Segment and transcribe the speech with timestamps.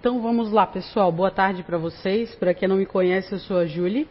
[0.00, 1.10] Então vamos lá, pessoal.
[1.10, 2.32] Boa tarde para vocês.
[2.36, 4.06] Para quem não me conhece, eu sou a Julie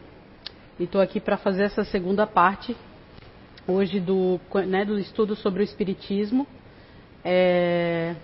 [0.78, 2.76] e estou aqui para fazer essa segunda parte
[3.66, 6.46] hoje do, né, do estudo sobre o Espiritismo.
[7.24, 8.14] É,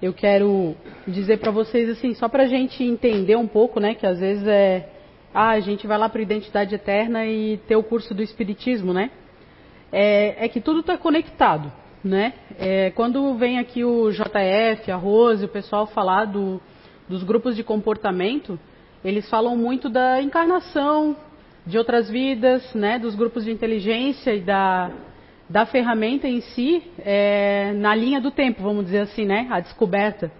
[0.00, 0.76] eu quero
[1.08, 4.46] dizer para vocês assim, só para a gente entender um pouco, né, que às vezes
[4.46, 4.88] é,
[5.34, 9.10] ah, a gente vai lá para Identidade Eterna e ter o curso do Espiritismo, né?
[9.90, 11.72] É, é que tudo está conectado,
[12.04, 12.32] né?
[12.60, 16.60] É, quando vem aqui o JF, a Rose, o pessoal falar do
[17.08, 18.58] dos grupos de comportamento,
[19.04, 21.16] eles falam muito da encarnação,
[21.66, 24.90] de outras vidas, né, dos grupos de inteligência e da,
[25.48, 30.30] da ferramenta em si, é, na linha do tempo, vamos dizer assim, né, a descoberta.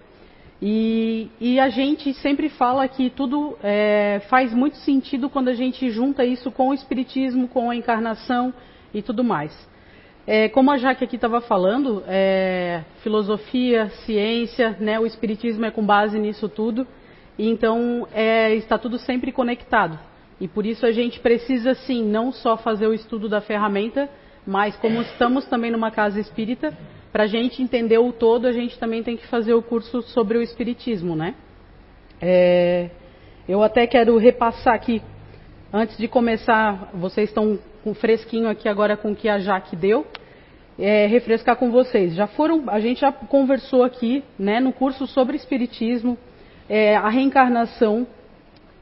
[0.60, 5.90] E, e a gente sempre fala que tudo é, faz muito sentido quando a gente
[5.90, 8.54] junta isso com o espiritismo, com a encarnação
[8.94, 9.52] e tudo mais.
[10.26, 15.86] É, como a Jaque aqui estava falando, é, filosofia, ciência, né, o espiritismo é com
[15.86, 16.84] base nisso tudo,
[17.38, 19.96] então é, está tudo sempre conectado.
[20.40, 24.08] E por isso a gente precisa, sim, não só fazer o estudo da ferramenta,
[24.44, 26.76] mas como estamos também numa casa espírita,
[27.12, 30.36] para a gente entender o todo, a gente também tem que fazer o curso sobre
[30.38, 31.34] o espiritismo, né?
[32.20, 32.90] É,
[33.48, 35.00] eu até quero repassar aqui,
[35.72, 40.04] antes de começar, vocês estão com fresquinho aqui agora com o que a Jaque deu,
[40.78, 42.14] é, refrescar com vocês.
[42.14, 46.18] Já foram, a gente já conversou aqui, né, no curso sobre espiritismo,
[46.68, 48.06] é, a reencarnação,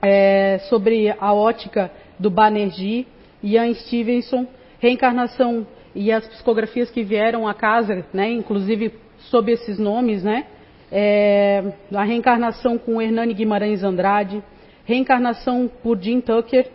[0.02, 3.06] é, sobre a ótica do Banerjee,
[3.42, 4.46] Ian Stevenson,
[4.78, 8.92] reencarnação e as psicografias que vieram a casa, né, inclusive
[9.30, 10.46] sob esses nomes, né,
[10.90, 14.42] é, a reencarnação com Hernani Guimarães Andrade,
[14.84, 16.70] reencarnação por Jim Tucker,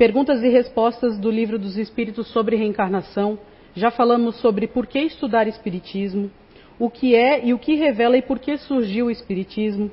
[0.00, 3.38] Perguntas e respostas do Livro dos Espíritos sobre reencarnação.
[3.74, 6.30] Já falamos sobre por que estudar Espiritismo,
[6.78, 9.90] o que é e o que revela e por que surgiu o Espiritismo,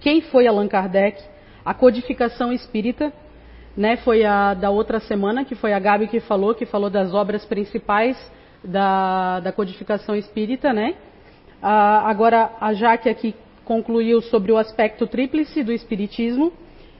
[0.00, 1.22] quem foi Allan Kardec,
[1.64, 3.12] a codificação espírita,
[3.74, 7.14] né, foi a da outra semana, que foi a Gabi que falou, que falou das
[7.14, 8.16] obras principais
[8.62, 10.94] da, da codificação espírita, né?
[11.62, 16.52] Ah, agora a Jaque aqui concluiu sobre o aspecto tríplice do espiritismo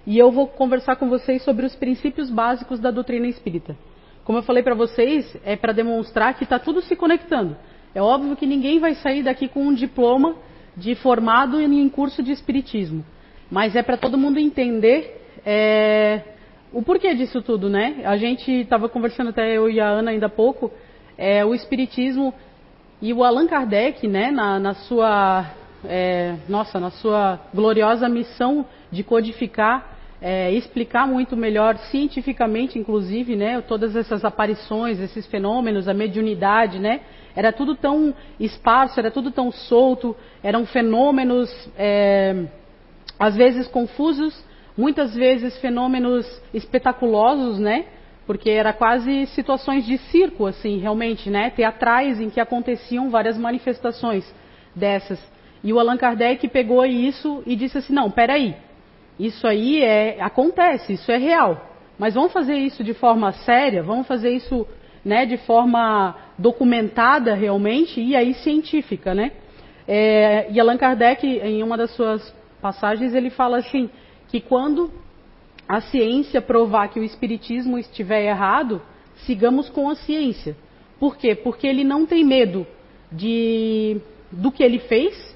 [0.07, 3.77] e eu vou conversar com vocês sobre os princípios básicos da doutrina espírita.
[4.25, 7.57] Como eu falei para vocês, é para demonstrar que está tudo se conectando.
[7.95, 10.35] É óbvio que ninguém vai sair daqui com um diploma
[10.77, 13.05] de formado em curso de espiritismo,
[13.51, 16.23] mas é para todo mundo entender é,
[16.73, 18.03] o porquê disso tudo, né?
[18.05, 20.73] A gente estava conversando até eu e a Ana ainda há pouco,
[21.17, 22.35] é, o espiritismo
[23.01, 25.47] e o Allan Kardec, né, na, na sua
[25.85, 29.94] é, nossa, na sua gloriosa missão de codificar
[30.27, 37.03] é, explicar muito melhor, cientificamente, inclusive, né, todas essas aparições, esses fenômenos, a mediunidade, né,
[37.37, 42.47] era tudo tão esparso, era tudo tão solto, eram fenômenos, é,
[43.19, 44.35] às vezes confusos,
[44.75, 47.85] muitas vezes fenômenos espetaculosos, né,
[48.27, 54.25] porque era quase situações de circo, assim, realmente, né, teatrais em que aconteciam várias manifestações
[54.75, 55.21] dessas.
[55.63, 58.57] E o Allan Kardec pegou isso e disse assim, não, peraí,
[59.19, 61.71] isso aí é, acontece, isso é real.
[61.99, 64.67] Mas vamos fazer isso de forma séria, vamos fazer isso
[65.05, 69.33] né, de forma documentada realmente e aí científica, né?
[69.87, 73.91] É, e Allan Kardec, em uma das suas passagens, ele fala assim
[74.29, 74.91] que quando
[75.69, 78.81] a ciência provar que o espiritismo estiver errado,
[79.27, 80.57] sigamos com a ciência.
[80.99, 81.35] Por quê?
[81.35, 82.67] Porque ele não tem medo
[83.13, 84.01] de
[84.33, 85.34] do que ele fez,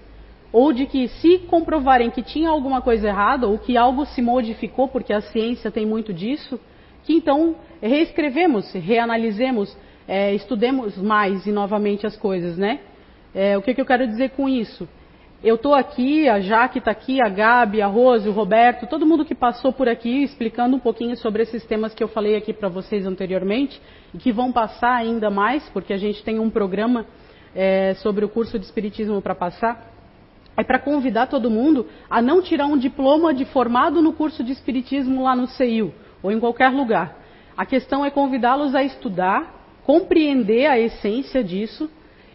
[0.52, 4.88] ou de que se comprovarem que tinha alguma coisa errada ou que algo se modificou,
[4.88, 6.58] porque a ciência tem muito disso,
[7.04, 9.76] que então reescrevemos, reanalisemos,
[10.06, 12.80] é, estudemos mais e novamente as coisas, né?
[13.34, 14.88] É, o que, que eu quero dizer com isso?
[15.44, 19.24] Eu estou aqui, a Jaque está aqui, a Gabi, a Rose, o Roberto, todo mundo
[19.24, 22.68] que passou por aqui explicando um pouquinho sobre esses temas que eu falei aqui para
[22.68, 23.80] vocês anteriormente
[24.12, 27.06] e que vão passar ainda mais, porque a gente tem um programa
[27.54, 29.97] é, sobre o curso de Espiritismo para passar
[30.58, 34.50] é para convidar todo mundo a não tirar um diploma de formado no curso de
[34.50, 37.16] Espiritismo lá no CEIU ou em qualquer lugar.
[37.56, 41.88] A questão é convidá-los a estudar, compreender a essência disso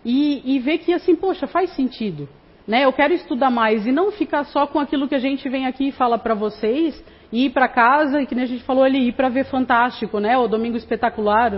[0.05, 2.27] e, e, ver que, assim, poxa, faz sentido.
[2.65, 2.85] Né?
[2.85, 5.89] Eu quero estudar mais e não ficar só com aquilo que a gente vem aqui
[5.89, 9.07] e fala para vocês, e ir para casa, e que nem a gente falou ali,
[9.07, 10.37] ir para ver Fantástico, né?
[10.37, 11.51] O Domingo Espetacular,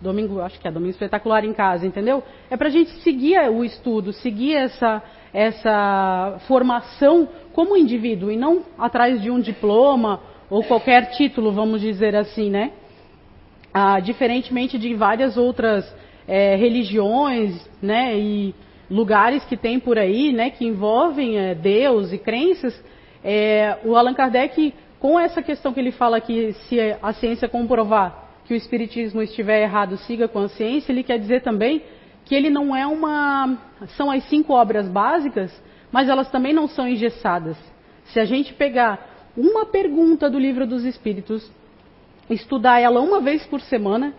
[0.00, 2.22] domingo, acho que é Domingo Espetacular em casa, entendeu?
[2.50, 5.02] É para a gente seguir o estudo, seguir essa,
[5.36, 10.18] essa formação como indivíduo e não atrás de um diploma
[10.48, 12.72] ou qualquer título, vamos dizer assim, né?
[13.72, 15.84] Ah, diferentemente de várias outras
[16.26, 18.16] é, religiões, né?
[18.16, 18.54] E
[18.90, 22.82] lugares que tem por aí, né, que envolvem é, Deus e crenças,
[23.22, 28.30] é, o Allan Kardec, com essa questão que ele fala que se a ciência comprovar
[28.46, 31.82] que o espiritismo estiver errado, siga com a ciência, ele quer dizer também
[32.26, 33.56] que ele não é uma.
[33.96, 35.50] São as cinco obras básicas,
[35.90, 37.56] mas elas também não são engessadas.
[38.06, 41.50] Se a gente pegar uma pergunta do livro dos Espíritos,
[42.28, 44.12] estudar ela uma vez por semana,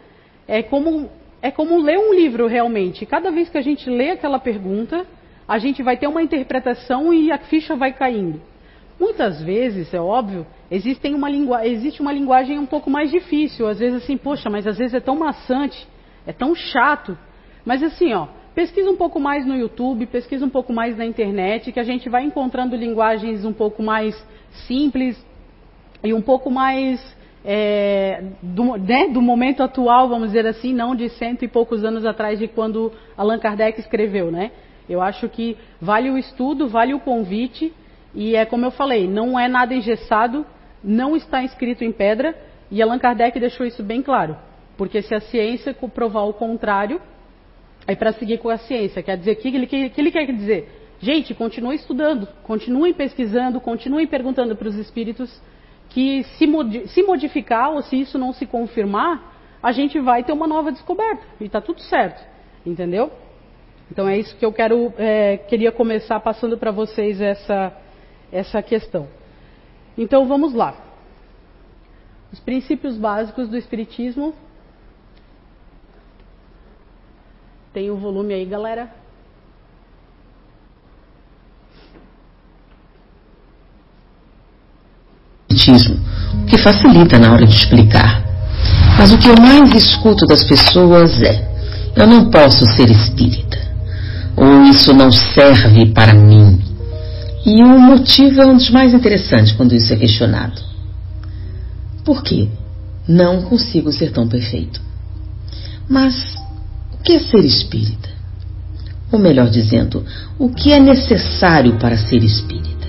[0.47, 1.09] é como,
[1.41, 3.05] é como ler um livro realmente.
[3.05, 5.05] Cada vez que a gente lê aquela pergunta,
[5.47, 8.41] a gente vai ter uma interpretação e a ficha vai caindo.
[8.99, 11.29] Muitas vezes, é óbvio, existem uma
[11.65, 13.67] existe uma linguagem um pouco mais difícil.
[13.67, 15.87] Às vezes assim, poxa, mas às vezes é tão maçante,
[16.25, 17.17] é tão chato.
[17.67, 21.69] Mas assim, ó, pesquisa um pouco mais no YouTube, pesquisa um pouco mais na internet,
[21.73, 24.15] que a gente vai encontrando linguagens um pouco mais
[24.65, 25.21] simples
[26.01, 26.97] e um pouco mais
[27.43, 32.05] é, do, né, do, momento atual, vamos dizer assim, não de cento e poucos anos
[32.05, 34.51] atrás de quando Allan Kardec escreveu, né?
[34.87, 37.73] Eu acho que vale o estudo, vale o convite
[38.15, 40.45] e é como eu falei, não é nada engessado,
[40.81, 42.33] não está escrito em pedra
[42.71, 44.37] e Allan Kardec deixou isso bem claro,
[44.77, 47.01] porque se a ciência comprovar o contrário,
[47.87, 49.01] é para seguir com a ciência.
[49.01, 50.69] Quer dizer, o que ele, que ele quer dizer?
[50.99, 55.41] Gente, continuem estudando, continuem pesquisando, continuem perguntando para os espíritos
[55.89, 56.47] que se,
[56.87, 61.23] se modificar ou se isso não se confirmar, a gente vai ter uma nova descoberta
[61.39, 62.21] e está tudo certo,
[62.65, 63.11] entendeu?
[63.91, 67.73] Então é isso que eu quero, é, queria começar passando para vocês essa,
[68.31, 69.07] essa questão.
[69.97, 70.75] Então vamos lá.
[72.31, 74.33] Os princípios básicos do Espiritismo.
[77.77, 78.89] Tem o volume aí, galera?
[85.47, 88.25] O que facilita na hora de explicar.
[88.97, 91.47] Mas o que eu mais escuto das pessoas é:
[91.95, 93.59] eu não posso ser espírita,
[94.35, 96.59] ou isso não serve para mim.
[97.45, 100.59] E o motivo é um dos mais interessantes quando isso é questionado.
[102.03, 102.49] Por quê?
[103.07, 104.81] Não consigo ser tão perfeito.
[105.87, 106.36] Mas
[107.07, 108.09] que é ser espírita?
[109.09, 110.03] Ou melhor dizendo,
[110.37, 112.85] o que é necessário para ser espírita?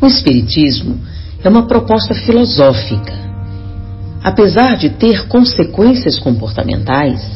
[0.00, 0.96] O Espiritismo
[1.42, 3.12] é uma proposta filosófica.
[4.22, 7.28] Apesar de ter consequências comportamentais,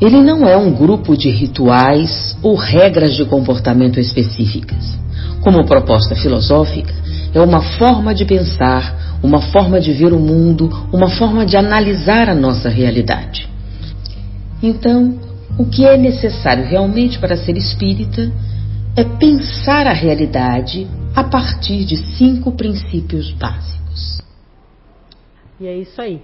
[0.00, 4.98] ele não é um grupo de rituais ou regras de comportamento específicas.
[5.40, 6.92] Como proposta filosófica,
[7.32, 12.28] é uma forma de pensar, uma forma de ver o mundo, uma forma de analisar
[12.28, 13.45] a nossa realidade.
[14.62, 15.18] Então,
[15.58, 18.32] o que é necessário realmente para ser espírita
[18.96, 24.22] é pensar a realidade a partir de cinco princípios básicos.
[25.60, 26.22] E é isso aí.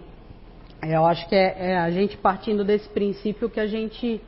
[0.83, 4.21] Eu acho que é, é a gente partindo desse princípio que a gente,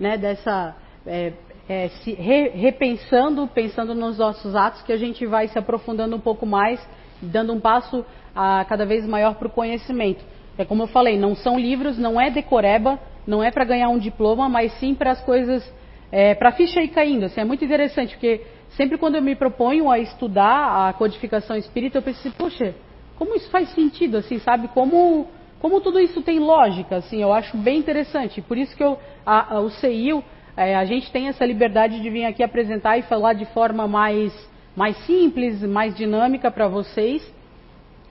[0.00, 0.74] né, dessa
[1.06, 1.32] é,
[1.68, 6.20] é, se re, repensando, pensando nos nossos atos, que a gente vai se aprofundando um
[6.20, 6.80] pouco mais,
[7.20, 10.24] dando um passo a, cada vez maior para o conhecimento.
[10.56, 13.98] É como eu falei, não são livros, não é decoreba, não é para ganhar um
[13.98, 15.62] diploma, mas sim para as coisas,
[16.10, 17.26] é, para a ficha ir caindo.
[17.26, 18.40] Assim, é muito interessante, porque
[18.70, 22.74] Sempre quando eu me proponho a estudar a codificação espírita, eu penso assim, poxa,
[23.16, 24.68] como isso faz sentido, assim, sabe?
[24.68, 25.26] Como,
[25.60, 28.40] como tudo isso tem lógica, assim, eu acho bem interessante.
[28.40, 30.22] Por isso que eu, a, a, o CEIU,
[30.56, 34.32] é, a gente tem essa liberdade de vir aqui apresentar e falar de forma mais,
[34.76, 37.34] mais simples, mais dinâmica para vocês.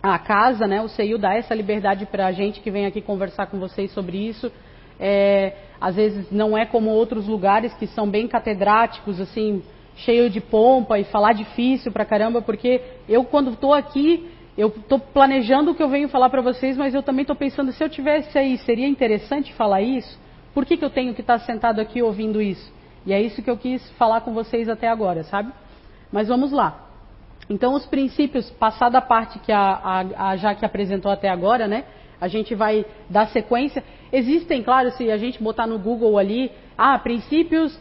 [0.02, 3.48] A casa, né, o CEIU dá essa liberdade para a gente que vem aqui conversar
[3.48, 4.52] com vocês sobre isso.
[5.00, 9.62] É, às vezes não é como outros lugares que são bem catedráticos, assim,
[9.96, 15.00] cheio de pompa e falar difícil pra caramba, porque eu quando estou aqui, eu estou
[15.00, 17.90] planejando o que eu venho falar para vocês, mas eu também estou pensando, se eu
[17.90, 20.20] tivesse aí, seria interessante falar isso?
[20.54, 22.74] Por que, que eu tenho que estar sentado aqui ouvindo isso?
[23.06, 25.52] E é isso que eu quis falar com vocês até agora, sabe?
[26.12, 26.88] Mas vamos lá.
[27.50, 31.86] Então, os princípios, passada a parte que a, a, a Jaque apresentou até agora, né?
[32.20, 33.84] A gente vai dar sequência.
[34.12, 37.78] Existem, claro, se a gente botar no Google ali, ah, princípios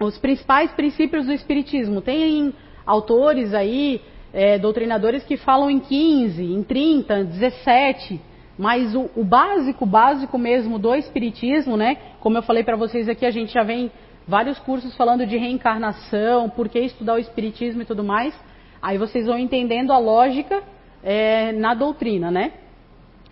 [0.00, 2.00] os principais princípios do Espiritismo.
[2.00, 2.54] Tem
[2.86, 4.00] autores aí,
[4.32, 8.20] é, doutrinadores que falam em 15, em 30, 17,
[8.58, 11.96] mas o, o básico, básico mesmo do Espiritismo, né?
[12.20, 13.90] Como eu falei para vocês aqui, a gente já vem
[14.26, 18.34] vários cursos falando de reencarnação, por que estudar o Espiritismo e tudo mais.
[18.80, 20.62] Aí vocês vão entendendo a lógica
[21.02, 22.52] é, na doutrina, né?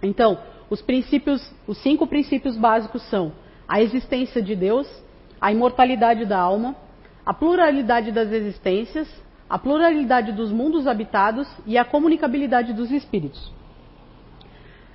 [0.02, 0.38] Então,
[0.71, 3.33] os princípios, os cinco princípios básicos são
[3.67, 4.88] a existência de Deus,
[5.40, 6.76] a imortalidade da alma,
[7.25, 9.09] a pluralidade das existências,
[9.49, 13.52] a pluralidade dos mundos habitados e a comunicabilidade dos espíritos.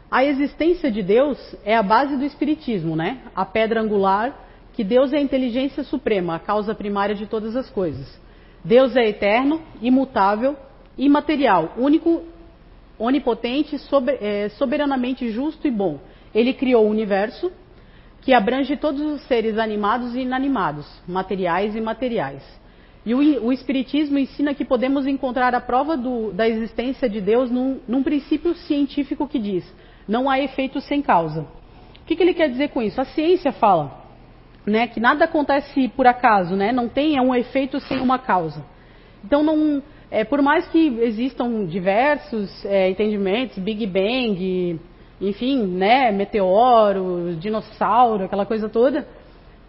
[0.10, 3.20] A existência de Deus é a base do espiritismo, né?
[3.36, 4.44] A pedra angular
[4.74, 8.20] que Deus é a inteligência suprema, a causa primária de todas as coisas.
[8.64, 10.56] Deus é eterno, imutável,
[10.98, 12.24] imaterial, único,
[12.98, 13.76] onipotente,
[14.22, 16.00] é, soberanamente justo e bom.
[16.34, 17.52] Ele criou o universo,
[18.22, 22.44] que abrange todos os seres animados e inanimados, materiais e imateriais.
[23.06, 27.52] E o, o, Espiritismo ensina que podemos encontrar a prova do, da existência de Deus
[27.52, 29.66] num, num, princípio científico que diz:
[30.08, 31.42] não há efeito sem causa.
[31.42, 33.00] O que, que ele quer dizer com isso?
[33.02, 34.04] A ciência fala
[34.66, 38.64] né, que nada acontece por acaso, né, não tem um efeito sem uma causa.
[39.24, 39.82] Então, não,
[40.14, 44.80] é, por mais que existam diversos é, entendimentos, Big Bang,
[45.20, 49.08] enfim, né, meteoro, dinossauro, aquela coisa toda,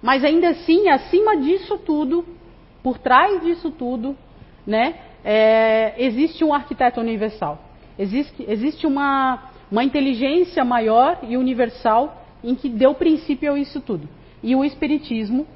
[0.02, 2.26] mas ainda assim, acima disso tudo,
[2.82, 4.14] por trás disso tudo,
[4.66, 7.58] né, é, existe um arquiteto universal.
[7.98, 14.06] Existe, existe uma, uma inteligência maior e universal em que deu princípio a isso tudo.
[14.42, 15.46] E o Espiritismo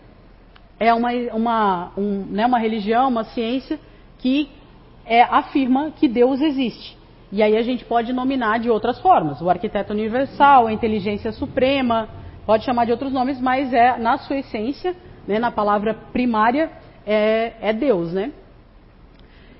[0.81, 3.79] é uma, uma, um, né, uma religião, uma ciência
[4.17, 4.49] que
[5.09, 6.97] é, afirma que Deus existe.
[7.33, 9.41] E aí a gente pode nominar de outras formas.
[9.41, 12.09] O arquiteto universal, a inteligência suprema,
[12.47, 14.95] pode chamar de outros nomes, mas é na sua essência,
[15.27, 16.71] né, na palavra primária,
[17.07, 18.33] é, é Deus, né?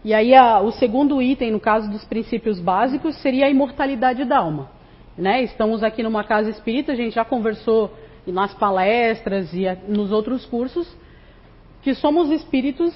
[0.05, 4.39] E aí a, o segundo item, no caso dos princípios básicos, seria a imortalidade da
[4.39, 4.71] alma.
[5.17, 5.43] Né?
[5.43, 7.93] Estamos aqui numa casa espírita, a gente já conversou
[8.27, 10.89] nas palestras e nos outros cursos,
[11.83, 12.95] que somos espíritos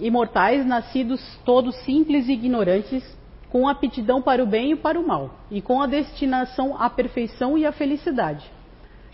[0.00, 3.02] imortais, nascidos todos simples e ignorantes,
[3.50, 7.56] com aptidão para o bem e para o mal, e com a destinação à perfeição
[7.56, 8.44] e à felicidade.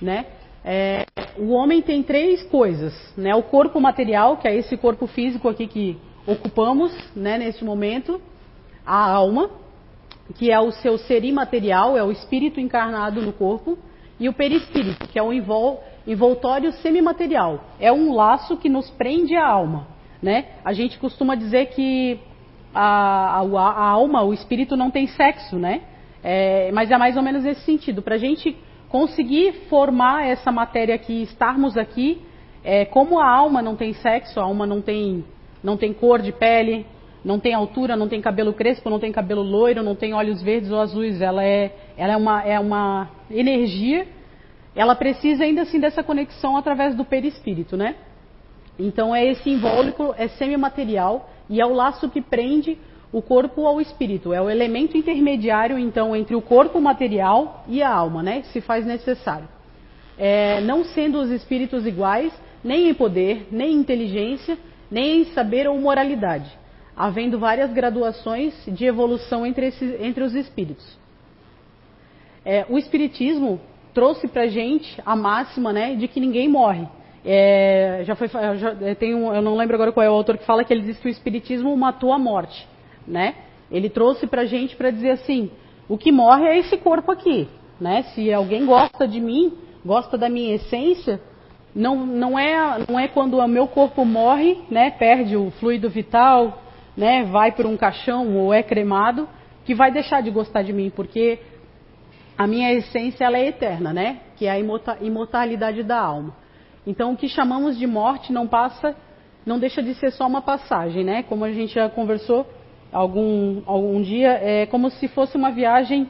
[0.00, 0.26] Né?
[0.64, 1.04] É,
[1.38, 3.34] o homem tem três coisas, né?
[3.34, 8.20] O corpo material, que é esse corpo físico aqui que ocupamos, né, neste momento,
[8.84, 9.50] a alma,
[10.36, 13.78] que é o seu ser imaterial, é o espírito encarnado no corpo,
[14.18, 19.34] e o perispírito, que é o envol, envoltório semimaterial, é um laço que nos prende
[19.34, 19.86] à alma,
[20.22, 20.46] né?
[20.64, 22.18] A gente costuma dizer que
[22.74, 25.82] a, a, a alma, o espírito não tem sexo, né?
[26.22, 28.02] É, mas é mais ou menos nesse sentido.
[28.02, 28.56] Para a gente
[28.88, 32.20] conseguir formar essa matéria aqui, estarmos aqui,
[32.62, 35.24] é, como a alma não tem sexo, a alma não tem,
[35.62, 36.84] não tem cor de pele,
[37.24, 40.70] não tem altura, não tem cabelo crespo, não tem cabelo loiro, não tem olhos verdes
[40.70, 41.20] ou azuis.
[41.20, 44.06] Ela é, ela é, uma, é uma energia.
[44.74, 47.96] Ela precisa ainda assim dessa conexão através do perispírito, né?
[48.80, 52.78] Então é esse invólucro, é semimaterial e é o laço que prende
[53.12, 54.32] o corpo ao espírito.
[54.32, 58.42] É o elemento intermediário, então, entre o corpo material e a alma, né?
[58.52, 59.48] Se faz necessário.
[60.16, 62.32] É, não sendo os espíritos iguais,
[62.62, 64.58] nem em poder, nem em inteligência,
[64.90, 66.50] nem em saber ou moralidade,
[66.96, 70.98] havendo várias graduações de evolução entre, esses, entre os espíritos.
[72.44, 73.60] É, o espiritismo
[73.94, 76.86] trouxe para gente a máxima, né, de que ninguém morre.
[77.24, 80.46] É, já foi, já, tem um, eu não lembro agora qual é o autor que
[80.46, 82.66] fala que ele diz que o espiritismo matou a morte
[83.06, 83.34] né?
[83.70, 85.50] Ele trouxe para gente para dizer assim:
[85.88, 87.48] o que morre é esse corpo aqui,
[87.80, 88.02] né?
[88.14, 89.52] Se alguém gosta de mim,
[89.84, 91.20] gosta da minha essência,
[91.74, 94.90] não, não, é, não é quando o meu corpo morre, né?
[94.90, 96.62] Perde o fluido vital,
[96.96, 97.24] né?
[97.24, 99.28] Vai para um caixão ou é cremado,
[99.64, 101.38] que vai deixar de gostar de mim, porque
[102.36, 104.20] a minha essência ela é eterna, né?
[104.36, 104.58] Que é a
[105.00, 106.39] imortalidade da alma.
[106.86, 108.96] Então, o que chamamos de morte não passa,
[109.44, 111.22] não deixa de ser só uma passagem, né?
[111.22, 112.46] Como a gente já conversou
[112.92, 116.08] algum, algum dia, é como se fosse uma viagem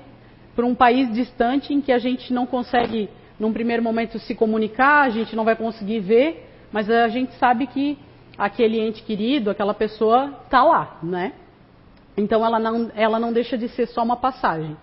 [0.54, 3.08] para um país distante em que a gente não consegue,
[3.38, 7.66] num primeiro momento, se comunicar, a gente não vai conseguir ver, mas a gente sabe
[7.66, 7.98] que
[8.36, 11.32] aquele ente querido, aquela pessoa, está lá, né?
[12.16, 14.76] Então ela não, ela não deixa de ser só uma passagem.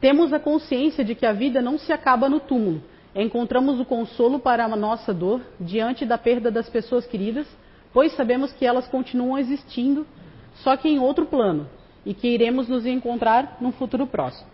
[0.00, 2.82] Temos a consciência de que a vida não se acaba no túmulo.
[3.14, 7.46] Encontramos o consolo para a nossa dor diante da perda das pessoas queridas,
[7.92, 10.06] pois sabemos que elas continuam existindo
[10.56, 11.68] só que em outro plano,
[12.04, 14.48] e que iremos nos encontrar no futuro próximo.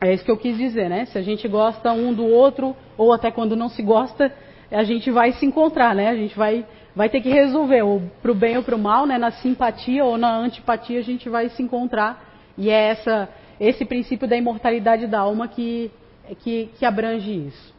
[0.00, 1.04] É isso que eu quis dizer, né?
[1.06, 4.32] Se a gente gosta um do outro, ou até quando não se gosta,
[4.70, 6.08] a gente vai se encontrar, né?
[6.08, 9.04] A gente vai, vai ter que resolver, ou para o bem ou para o mal,
[9.04, 9.18] né?
[9.18, 12.24] Na simpatia ou na antipatia a gente vai se encontrar.
[12.56, 15.90] E é essa, esse princípio da imortalidade da alma que,
[16.36, 17.74] que, que abrange isso.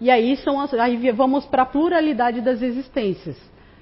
[0.00, 3.36] E aí, são as, aí vamos para a pluralidade das existências,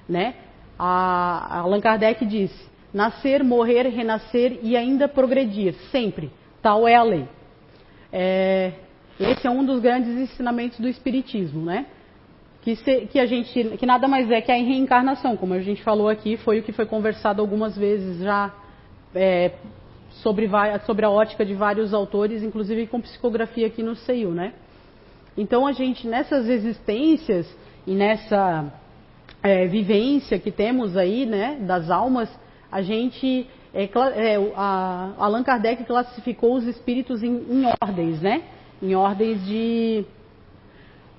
[0.08, 0.34] né?
[0.78, 6.30] A Allan Kardec disse: nascer, morrer, renascer e ainda progredir, sempre.
[6.62, 7.28] Tal é a lei.
[8.12, 8.72] É,
[9.18, 11.86] esse é um dos grandes ensinamentos do Espiritismo, né?
[12.62, 15.82] Que, se, que, a gente, que nada mais é que a reencarnação, como a gente
[15.82, 18.54] falou aqui, foi o que foi conversado algumas vezes já
[19.14, 19.52] é,
[20.22, 20.48] sobre,
[20.86, 24.54] sobre a ótica de vários autores, inclusive com psicografia aqui no CEIU, né?
[25.36, 27.46] Então a gente nessas existências
[27.86, 28.72] e nessa
[29.42, 32.30] é, vivência que temos aí, né, das almas,
[32.70, 38.42] a gente é, é, a, Allan Kardec classificou os espíritos em, em ordens, né?
[38.80, 40.04] Em ordens de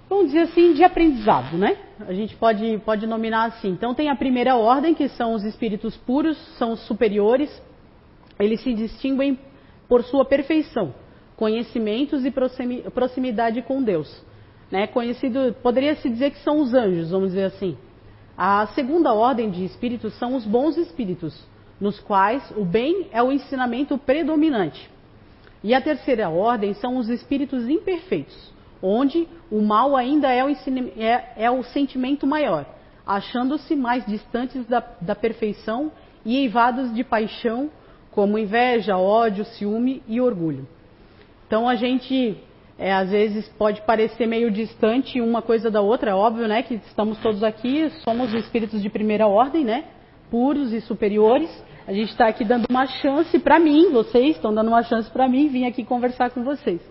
[0.09, 1.77] vamos dizer assim, de aprendizado, né?
[2.07, 3.69] A gente pode, pode nominar assim.
[3.69, 7.61] Então tem a primeira ordem, que são os espíritos puros, são os superiores.
[8.39, 9.39] Eles se distinguem
[9.87, 10.93] por sua perfeição,
[11.35, 12.31] conhecimentos e
[12.91, 14.23] proximidade com Deus.
[14.71, 14.87] Né?
[14.87, 17.77] Conhecido, poderia se dizer que são os anjos, vamos dizer assim.
[18.37, 21.47] A segunda ordem de espíritos são os bons espíritos,
[21.79, 24.89] nos quais o bem é o ensinamento predominante.
[25.63, 31.33] E a terceira ordem são os espíritos imperfeitos, onde o mal ainda é o, é,
[31.37, 32.65] é o sentimento maior,
[33.05, 35.91] achando-se mais distantes da, da perfeição
[36.25, 37.71] e eivados de paixão,
[38.15, 40.65] como inveja, ódio, ciúme e orgulho.
[41.45, 42.37] Então a gente
[42.79, 46.75] é, às vezes pode parecer meio distante uma coisa da outra, é óbvio, né, que
[46.75, 49.83] estamos todos aqui, somos espíritos de primeira ordem, né,
[50.31, 51.49] puros e superiores.
[51.85, 55.27] A gente está aqui dando uma chance para mim, vocês estão dando uma chance para
[55.27, 56.81] mim, vim aqui conversar com vocês.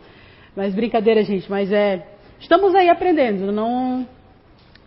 [0.54, 2.06] Mas brincadeira, gente, mas é.
[2.38, 4.06] Estamos aí aprendendo, não.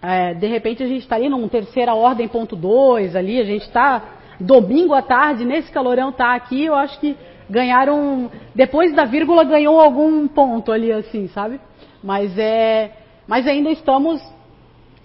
[0.02, 3.64] É, de repente a gente está aí num terceira ordem ponto dois ali, a gente
[3.64, 7.16] está domingo à tarde, nesse calorão tá aqui, eu acho que
[7.50, 8.30] ganharam.
[8.54, 11.60] Depois da vírgula ganhou algum ponto ali, assim, sabe?
[12.04, 12.92] Mas é.
[13.28, 14.22] Mas ainda estamos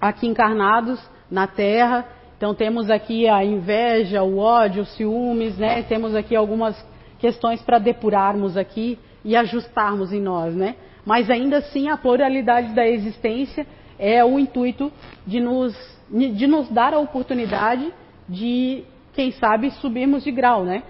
[0.00, 2.06] aqui encarnados na Terra.
[2.36, 5.82] Então temos aqui a inveja, o ódio, os ciúmes, né?
[5.84, 6.76] Temos aqui algumas
[7.18, 10.74] questões para depurarmos aqui e ajustarmos em nós, né?
[11.04, 13.66] Mas ainda assim a pluralidade da existência
[13.98, 14.92] é o intuito
[15.24, 15.74] de nos,
[16.10, 17.92] de nos dar a oportunidade
[18.28, 20.82] de, quem sabe, subirmos de grau, né?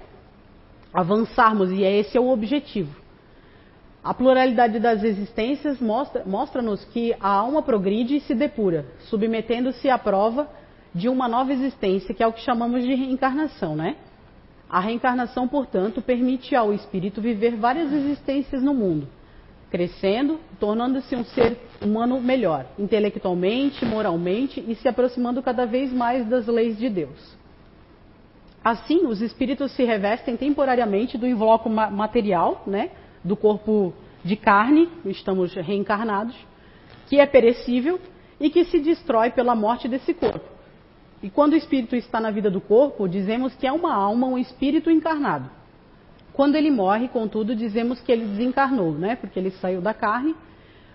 [0.93, 3.03] Avançarmos, e esse é o objetivo.
[4.05, 9.97] A pluralidade das existências mostra-nos mostra que a alma progride e se depura, submetendo-se à
[9.97, 10.49] prova
[10.95, 13.97] de uma nova existência, que é o que chamamos de reencarnação, né?
[14.69, 19.07] A reencarnação, portanto, permite ao espírito viver várias existências no mundo,
[19.71, 26.47] crescendo, tornando-se um ser humano melhor, intelectualmente, moralmente e se aproximando cada vez mais das
[26.47, 27.42] leis de Deus.
[28.65, 32.91] Assim, os espíritos se revestem temporariamente do invólucro material, né,
[33.25, 33.93] do corpo
[34.25, 36.37] de carne, estamos reencarnados,
[37.09, 38.01] que é perecível
[38.39, 40.53] e que se destrói pela morte desse corpo.
[41.23, 44.39] E quando o espírito está na vida do corpo, dizemos que é uma alma, um
[44.39, 45.49] espírito encarnado.
[46.33, 49.17] Quando ele morre, contudo, dizemos que ele desencarnou, né?
[49.17, 50.35] Porque ele saiu da carne,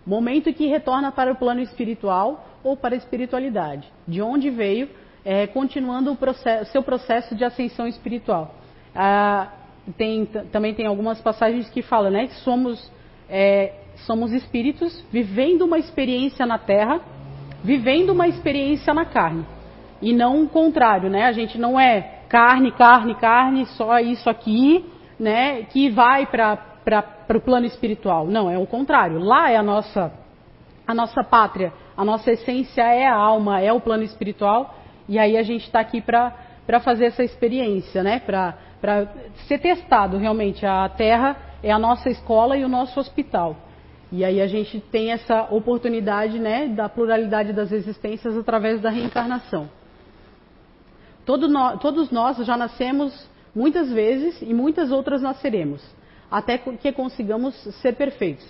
[0.05, 4.89] momento em que retorna para o plano espiritual ou para a espiritualidade, de onde veio,
[5.27, 8.55] é, continuando o seu processo de ascensão espiritual.
[8.95, 9.49] Ah,
[9.97, 12.27] tem, também tem algumas passagens que falam, né?
[12.27, 12.89] Que somos,
[13.29, 13.73] é,
[14.05, 17.01] somos espíritos vivendo uma experiência na Terra,
[17.61, 19.45] vivendo uma experiência na carne
[20.01, 21.25] e não o contrário, né?
[21.25, 24.85] A gente não é carne, carne, carne, só isso aqui,
[25.19, 25.63] né?
[25.63, 26.57] Que vai para
[27.35, 28.25] o plano espiritual.
[28.27, 29.19] Não, é o contrário.
[29.19, 30.09] Lá é a nossa,
[30.87, 34.73] a nossa pátria, a nossa essência é a alma, é o plano espiritual.
[35.07, 38.19] E aí a gente está aqui para fazer essa experiência, né?
[38.19, 39.07] Para
[39.47, 40.65] ser testado realmente.
[40.65, 43.55] A Terra é a nossa escola e o nosso hospital.
[44.11, 49.69] E aí a gente tem essa oportunidade, né, da pluralidade das existências através da reencarnação.
[51.25, 55.83] Todo no, todos nós já nascemos muitas vezes e muitas outras nasceremos,
[56.31, 58.47] até que consigamos ser perfeitos.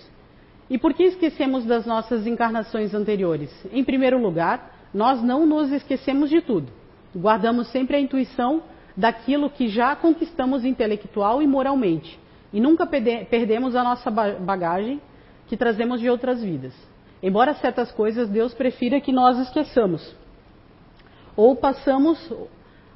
[0.70, 3.50] E por que esquecemos das nossas encarnações anteriores?
[3.72, 6.72] Em primeiro lugar, nós não nos esquecemos de tudo.
[7.14, 8.62] Guardamos sempre a intuição
[8.96, 12.18] daquilo que já conquistamos intelectual e moralmente.
[12.52, 15.00] E nunca perdemos a nossa bagagem
[15.46, 16.74] que trazemos de outras vidas.
[17.22, 20.14] Embora certas coisas Deus prefira que nós esqueçamos.
[21.36, 22.18] Ou passamos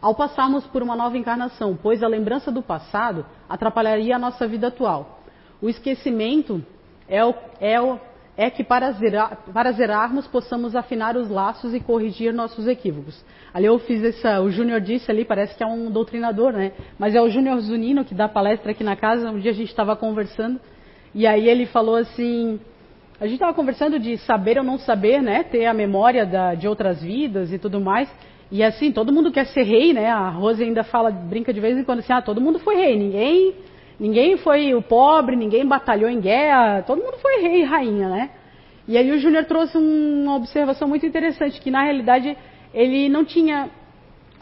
[0.00, 4.66] ao passarmos por uma nova encarnação, pois a lembrança do passado atrapalharia a nossa vida
[4.66, 5.20] atual.
[5.60, 6.64] O esquecimento
[7.08, 8.00] é, o, é, o,
[8.36, 13.22] é que para, zerar, para zerarmos possamos afinar os laços e corrigir nossos equívocos.
[13.52, 16.72] Ali eu fiz essa, o Júnior disse ali, parece que é um doutrinador, né?
[16.98, 19.30] Mas é o Júnior Zunino que dá palestra aqui na casa.
[19.30, 20.58] Um dia a gente estava conversando
[21.14, 22.58] e aí ele falou assim:
[23.20, 25.42] a gente estava conversando de saber ou não saber, né?
[25.44, 28.10] Ter a memória da, de outras vidas e tudo mais.
[28.50, 30.10] E assim, todo mundo quer ser rei, né?
[30.10, 32.98] A Rose ainda fala, brinca de vez em quando assim, ah, todo mundo foi rei,
[32.98, 33.54] ninguém,
[34.02, 38.30] ninguém foi o pobre, ninguém batalhou em guerra, todo mundo foi rei e rainha, né?
[38.88, 42.36] E aí o Júnior trouxe uma observação muito interessante, que na realidade
[42.74, 43.70] ele não tinha,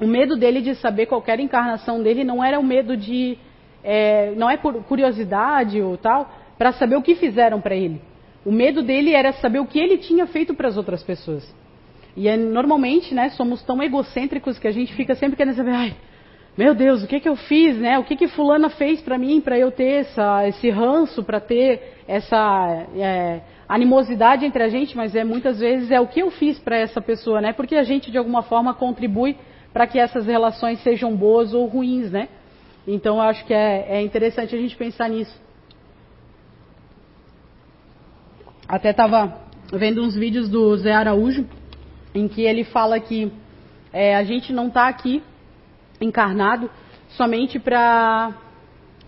[0.01, 3.37] o medo dele de saber qualquer encarnação dele não era o medo de,
[3.85, 8.01] é, não é por curiosidade ou tal, para saber o que fizeram para ele.
[8.47, 11.55] O medo dele era saber o que ele tinha feito para as outras pessoas.
[12.17, 15.95] E é, normalmente, né, somos tão egocêntricos que a gente fica sempre querendo saber, ai,
[16.57, 17.99] meu Deus, o que que eu fiz, né?
[17.99, 21.99] O que que fulana fez para mim, para eu ter essa, esse ranço, para ter
[22.07, 26.59] essa é, animosidade entre a gente, mas é muitas vezes é o que eu fiz
[26.59, 27.53] para essa pessoa, né?
[27.53, 29.37] Porque a gente de alguma forma contribui
[29.73, 32.29] para que essas relações sejam boas ou ruins, né?
[32.87, 35.41] Então eu acho que é, é interessante a gente pensar nisso.
[38.67, 39.39] Até estava
[39.73, 41.47] vendo uns vídeos do Zé Araújo
[42.13, 43.33] em que ele fala que
[43.93, 45.23] é, a gente não está aqui
[46.01, 46.71] encarnado
[47.11, 48.35] somente para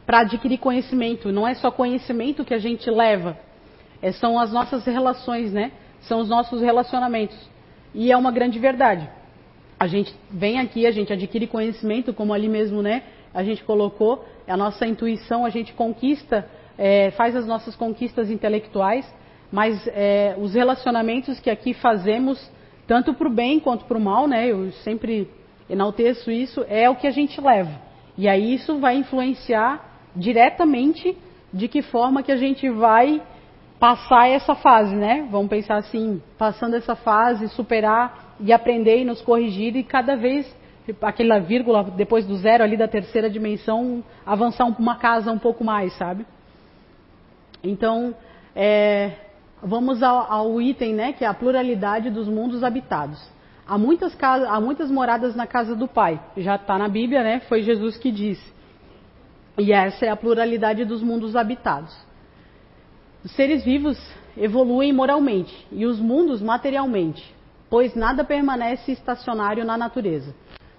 [0.09, 1.33] adquirir conhecimento.
[1.33, 3.39] Não é só conhecimento que a gente leva,
[4.01, 5.73] é, são as nossas relações, né?
[6.01, 7.39] São os nossos relacionamentos.
[7.95, 9.09] E é uma grande verdade.
[9.79, 13.05] A gente vem aqui, a gente adquire conhecimento, como ali mesmo, né?
[13.33, 19.07] A gente colocou, a nossa intuição, a gente conquista, é, faz as nossas conquistas intelectuais,
[19.51, 22.51] mas é, os relacionamentos que aqui fazemos
[22.87, 24.49] tanto para o bem quanto para o mal, né?
[24.49, 25.31] Eu sempre
[25.69, 27.73] enalteço isso, é o que a gente leva.
[28.17, 29.81] E aí isso vai influenciar
[30.15, 31.17] diretamente
[31.53, 33.23] de que forma que a gente vai
[33.79, 35.27] passar essa fase, né?
[35.31, 40.47] Vamos pensar assim, passando essa fase, superar e aprender e nos corrigir e cada vez
[41.01, 45.93] aquela vírgula depois do zero ali da terceira dimensão avançar uma casa um pouco mais,
[45.97, 46.27] sabe?
[47.63, 48.15] Então,
[48.55, 49.13] é,
[49.63, 53.21] vamos ao, ao, item, né, que é a pluralidade dos mundos habitados.
[53.67, 56.21] Há muitas, casas, há muitas moradas na casa do Pai.
[56.37, 57.41] Já está na Bíblia, né?
[57.41, 58.53] Foi Jesus que disse.
[59.59, 61.97] E essa é a pluralidade dos mundos habitados.
[63.25, 63.99] Os seres vivos
[64.37, 67.23] evoluem moralmente e os mundos materialmente,
[67.71, 70.35] pois nada permanece estacionário na natureza,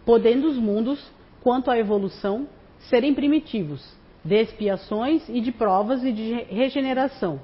[0.06, 2.48] podendo os mundos, quanto à evolução,
[2.89, 7.39] serem primitivos, de expiações e de provas e de regeneração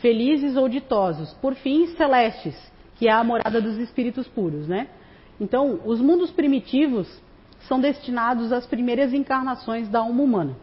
[0.00, 2.56] felizes ou ditosos, por fim celestes,
[2.98, 4.88] que é a morada dos espíritos puros, né?
[5.40, 7.08] Então, os mundos primitivos
[7.60, 10.56] são destinados às primeiras encarnações da alma humana.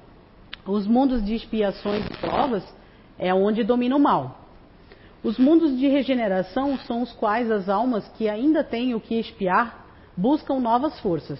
[0.65, 2.63] Os mundos de expiações e provas
[3.17, 4.41] é onde domina o mal.
[5.23, 9.85] Os mundos de regeneração são os quais as almas que ainda têm o que expiar
[10.15, 11.39] buscam novas forças.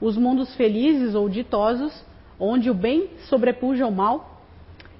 [0.00, 2.04] Os mundos felizes ou ditosos,
[2.38, 4.42] onde o bem sobrepuja o mal,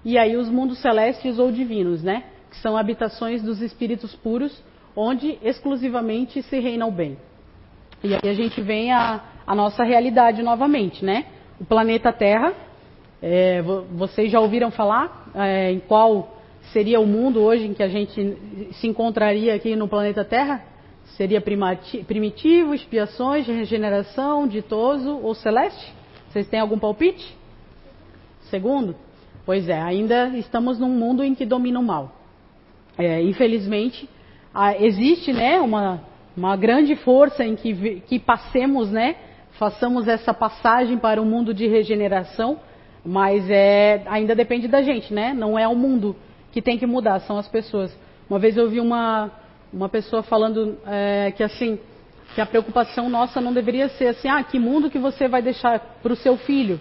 [0.04, 2.24] e aí os mundos celestes ou divinos, né?
[2.50, 4.62] Que são habitações dos espíritos puros,
[4.96, 7.18] onde exclusivamente se reina o bem.
[8.02, 9.22] E aí a gente vem a
[9.54, 11.26] nossa realidade novamente, né?
[11.60, 12.52] O planeta Terra,
[13.22, 16.36] é, vocês já ouviram falar é, em qual
[16.72, 18.36] seria o mundo hoje em que a gente
[18.72, 20.62] se encontraria aqui no planeta Terra?
[21.16, 25.94] Seria primitivo, expiações, regeneração, ditoso ou celeste?
[26.28, 27.34] Vocês têm algum palpite?
[28.50, 28.94] Segundo?
[29.46, 32.12] Pois é, ainda estamos num mundo em que domina o mal.
[32.98, 34.08] É, infelizmente,
[34.78, 36.02] existe né, uma,
[36.36, 39.16] uma grande força em que, que passemos, né,
[39.58, 42.58] façamos essa passagem para o um mundo de regeneração,
[43.04, 45.32] mas é, ainda depende da gente, né?
[45.32, 46.16] Não é o mundo
[46.52, 47.96] que tem que mudar, são as pessoas.
[48.28, 49.30] Uma vez eu ouvi uma,
[49.72, 51.78] uma pessoa falando é, que assim,
[52.34, 55.78] que a preocupação nossa não deveria ser assim, ah, que mundo que você vai deixar
[56.02, 56.80] para o seu filho?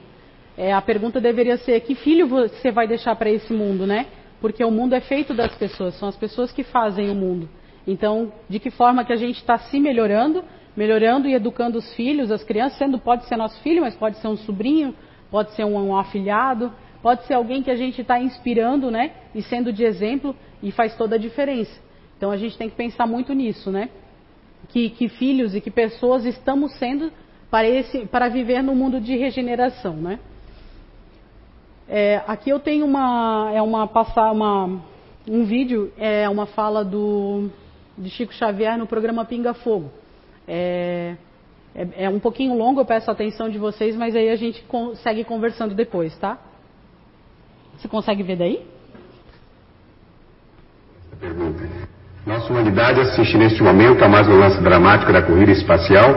[0.58, 4.08] É, a pergunta deveria ser: que filho você vai deixar para esse mundo, né?
[4.40, 7.50] Porque o mundo é feito das pessoas, são as pessoas que fazem o mundo.
[7.88, 10.44] Então, de que forma que a gente está se melhorando,
[10.76, 14.28] melhorando e educando os filhos, as crianças, sendo pode ser nosso filho, mas pode ser
[14.28, 14.96] um sobrinho,
[15.30, 16.72] pode ser um, um afilhado,
[17.02, 19.12] pode ser alguém que a gente está inspirando, né?
[19.34, 21.80] E sendo de exemplo e faz toda a diferença.
[22.18, 23.90] Então a gente tem que pensar muito nisso, né?
[24.70, 27.12] Que, que filhos e que pessoas estamos sendo
[27.52, 30.20] para, esse, para viver no mundo de regeneração, né?
[31.88, 33.88] É, aqui eu tenho uma, é uma
[34.32, 34.82] uma,
[35.30, 37.52] um vídeo, é uma fala do
[37.98, 39.92] de Chico Xavier no programa Pinga Fogo.
[40.48, 41.16] É,
[41.74, 44.62] é, é um pouquinho longo, eu peço a atenção de vocês, mas aí a gente
[44.64, 46.38] consegue conversando depois, tá?
[47.78, 48.66] Você consegue ver daí?
[52.26, 56.10] Nossa humanidade assiste neste momento a mais um lance dramático da corrida espacial,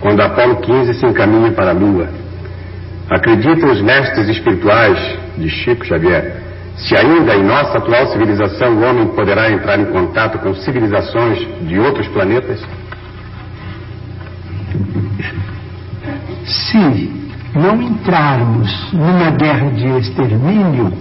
[0.00, 2.08] quando Apolo 15 se encaminha para a Lua.
[3.10, 4.98] Acreditam os mestres espirituais
[5.36, 6.43] de Chico Xavier
[6.76, 11.78] se ainda em nossa atual civilização o homem poderá entrar em contato com civilizações de
[11.78, 12.60] outros planetas?
[16.44, 17.10] Se
[17.54, 20.92] não entrarmos numa guerra de extermínio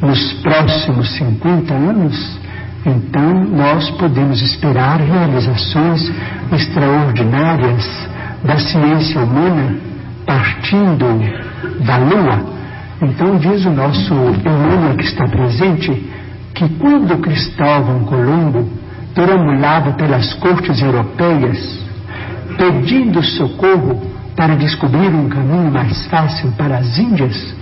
[0.00, 2.38] nos próximos 50 anos,
[2.86, 6.10] então nós podemos esperar realizações
[6.52, 8.08] extraordinárias
[8.42, 9.76] da ciência humana
[10.26, 11.06] partindo
[11.84, 12.53] da Lua.
[13.02, 15.90] Então diz o nosso Emmanuel que está presente,
[16.54, 18.68] que quando Cristóvão Colombo
[19.14, 21.84] perambulava pelas cortes europeias,
[22.56, 24.00] pedindo socorro
[24.36, 27.54] para descobrir um caminho mais fácil para as Índias,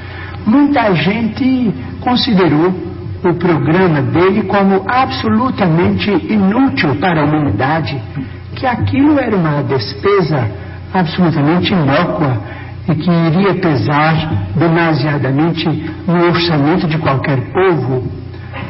[0.46, 2.74] muita gente considerou
[3.24, 7.96] o programa dele como absolutamente inútil para a humanidade,
[8.56, 10.50] que aquilo era uma despesa
[10.92, 15.68] absolutamente inócua e que iria pesar demasiadamente
[16.06, 18.04] no orçamento de qualquer povo,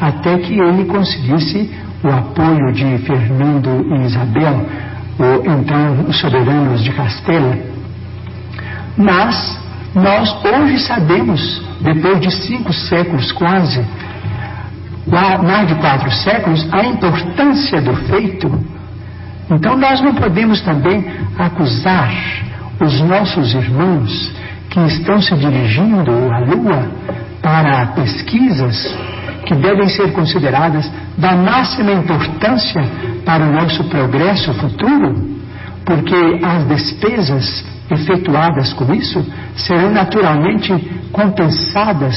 [0.00, 1.70] até que ele conseguisse
[2.04, 4.66] o apoio de Fernando e Isabel,
[5.18, 7.56] o, então os soberanos de Castela.
[8.96, 9.58] Mas
[9.94, 13.84] nós hoje sabemos, depois de cinco séculos quase,
[15.06, 18.50] mais de quatro séculos, a importância do feito.
[19.50, 21.04] Então nós não podemos também
[21.38, 22.12] acusar
[22.84, 24.32] os nossos irmãos
[24.68, 26.90] que estão se dirigindo à Lua
[27.40, 28.94] para pesquisas
[29.46, 32.82] que devem ser consideradas da máxima importância
[33.24, 35.14] para o nosso progresso futuro,
[35.84, 39.24] porque as despesas efetuadas com isso
[39.56, 40.72] serão naturalmente
[41.12, 42.16] compensadas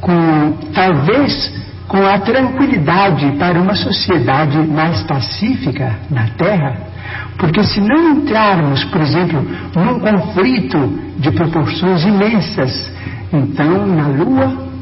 [0.00, 6.91] com talvez com a tranquilidade para uma sociedade mais pacífica na Terra
[7.38, 9.44] porque se não entrarmos, por exemplo,
[9.74, 10.78] num conflito
[11.18, 12.92] de proporções imensas,
[13.32, 14.72] então na Lua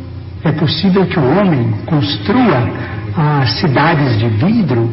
[0.44, 2.68] é possível que o homem construa
[3.16, 4.90] as cidades de vidro,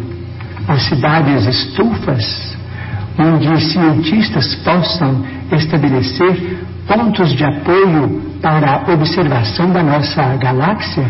[0.67, 2.57] as cidades estufas,
[3.17, 11.05] onde cientistas possam estabelecer pontos de apoio para a observação da nossa galáxia.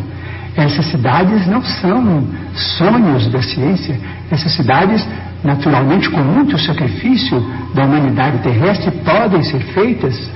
[0.55, 3.99] Essas cidades não são sonhos da ciência,
[4.31, 5.07] essas cidades
[5.43, 10.29] naturalmente com muito sacrifício da humanidade terrestre, podem ser feitas.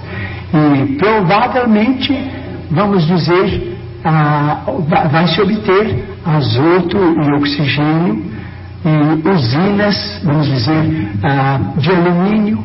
[0.53, 2.13] E provavelmente,
[2.69, 3.77] vamos dizer,
[5.11, 8.23] vai se obter azoto e oxigênio
[8.83, 11.09] e usinas, vamos dizer,
[11.77, 12.63] de alumínio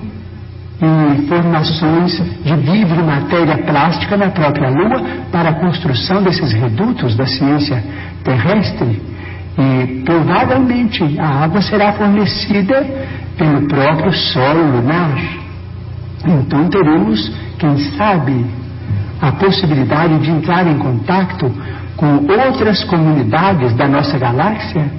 [0.80, 7.26] e formações de vidro matéria plástica na própria Lua para a construção desses redutos da
[7.26, 7.82] ciência
[8.22, 9.15] terrestre
[9.58, 12.84] e provavelmente a água será fornecida
[13.38, 15.16] pelo próprio solo lunar.
[16.26, 18.44] Então teremos, quem sabe,
[19.20, 21.50] a possibilidade de entrar em contato
[21.96, 24.90] com outras comunidades da nossa galáxia.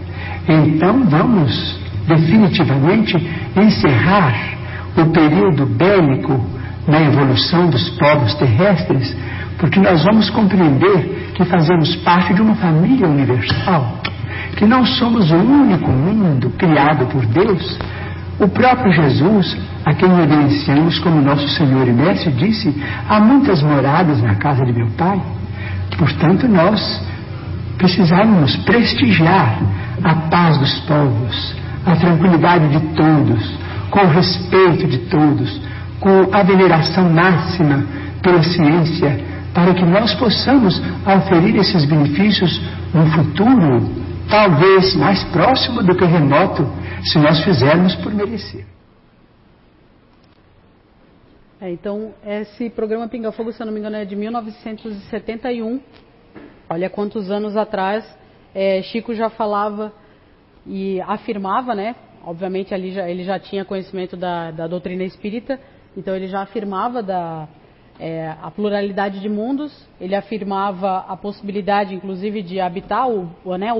[0.47, 3.15] Então vamos definitivamente
[3.55, 4.33] encerrar
[4.95, 6.43] o período bélico
[6.87, 9.15] na evolução dos povos terrestres,
[9.59, 14.01] porque nós vamos compreender que fazemos parte de uma família universal
[14.55, 17.77] que não somos o único mundo criado por Deus.
[18.39, 22.75] O próprio Jesus, a quem evidenciamos como nosso Senhor e Mestre, disse:
[23.07, 25.19] há muitas moradas na casa de meu Pai.
[25.97, 27.01] Portanto, nós
[27.77, 29.59] precisamos prestigiar
[30.03, 33.57] a paz dos povos, a tranquilidade de todos,
[33.89, 35.61] com o respeito de todos,
[35.99, 37.85] com a veneração máxima
[38.21, 39.19] pela ciência,
[39.53, 42.61] para que nós possamos oferir esses benefícios
[42.93, 46.63] no futuro talvez mais próximo do que remoto,
[47.03, 48.65] se nós fizermos por merecer.
[51.59, 55.81] É, então, esse programa Pinga Fogo, se eu não me engano, é de 1971.
[56.69, 58.05] Olha quantos anos atrás
[58.53, 59.91] é, Chico já falava
[60.65, 61.95] e afirmava, né?
[62.23, 65.59] Obviamente ali já, ele já tinha conhecimento da, da doutrina espírita,
[65.95, 67.47] então ele já afirmava da,
[67.99, 73.73] é, a pluralidade de mundos, ele afirmava a possibilidade, inclusive, de habitar o, o, né,
[73.73, 73.79] o,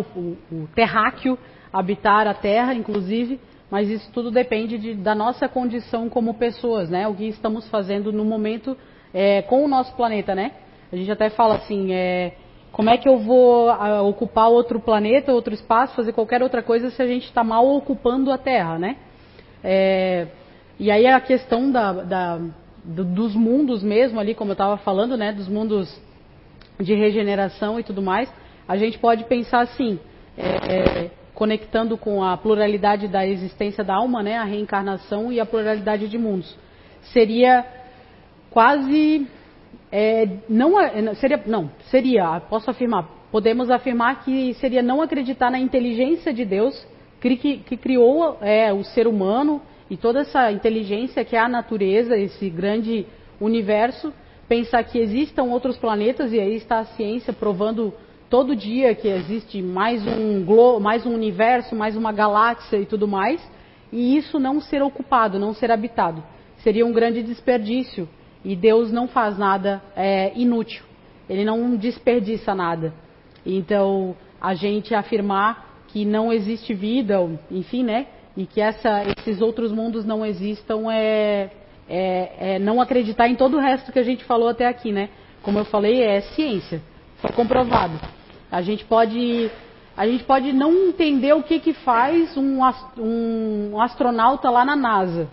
[0.51, 1.37] o terráqueo,
[1.71, 7.07] habitar a Terra, inclusive, mas isso tudo depende de, da nossa condição como pessoas, né?
[7.07, 8.77] O que estamos fazendo no momento
[9.13, 10.51] é, com o nosso planeta, né?
[10.91, 12.31] A gente até fala assim, é,
[12.71, 16.89] como é que eu vou a, ocupar outro planeta, outro espaço, fazer qualquer outra coisa
[16.89, 18.95] se a gente está mal ocupando a Terra, né?
[19.63, 20.27] É,
[20.79, 22.39] e aí a questão da, da
[22.87, 26.01] do, dos mundos mesmo ali, como eu estava falando, né, dos mundos
[26.79, 28.31] de regeneração e tudo mais,
[28.67, 29.99] a gente pode pensar assim,
[30.37, 35.45] é, é, conectando com a pluralidade da existência da alma, né, a reencarnação e a
[35.45, 36.57] pluralidade de mundos.
[37.13, 37.65] Seria
[38.49, 39.27] quase
[39.91, 45.59] é, não é, seria não seria posso afirmar podemos afirmar que seria não acreditar na
[45.59, 46.85] inteligência de Deus
[47.21, 51.47] que, que, que criou é, o ser humano e toda essa inteligência que é a
[51.47, 53.05] natureza, esse grande
[53.39, 54.13] universo,
[54.47, 57.93] pensar que existam outros planetas, e aí está a ciência provando
[58.29, 63.07] todo dia que existe mais um globo, mais um universo, mais uma galáxia e tudo
[63.07, 63.41] mais,
[63.91, 66.23] e isso não ser ocupado, não ser habitado.
[66.57, 68.07] Seria um grande desperdício.
[68.43, 70.83] E Deus não faz nada é, inútil.
[71.29, 72.93] Ele não desperdiça nada.
[73.45, 77.17] Então, a gente afirmar que não existe vida,
[77.49, 78.07] enfim, né?
[78.37, 81.49] E que essa, esses outros mundos não existam é,
[81.89, 85.09] é, é não acreditar em todo o resto que a gente falou até aqui, né?
[85.41, 86.79] Como eu falei, é ciência,
[87.19, 87.99] foi comprovado.
[88.51, 89.51] A gente pode
[89.97, 92.59] a gente pode não entender o que, que faz um,
[92.99, 95.27] um astronauta lá na NASA,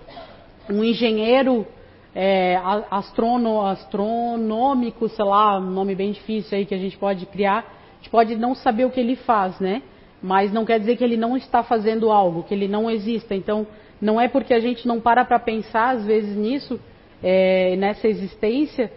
[0.70, 1.66] um engenheiro
[2.14, 2.58] é,
[2.90, 7.58] astrono, astronômico, sei lá, um nome bem difícil aí que a gente pode criar.
[7.58, 9.82] A gente pode não saber o que ele faz, né?
[10.24, 13.34] Mas não quer dizer que ele não está fazendo algo, que ele não exista.
[13.34, 13.66] Então,
[14.00, 16.80] não é porque a gente não para para pensar às vezes nisso,
[17.22, 18.90] é, nessa existência,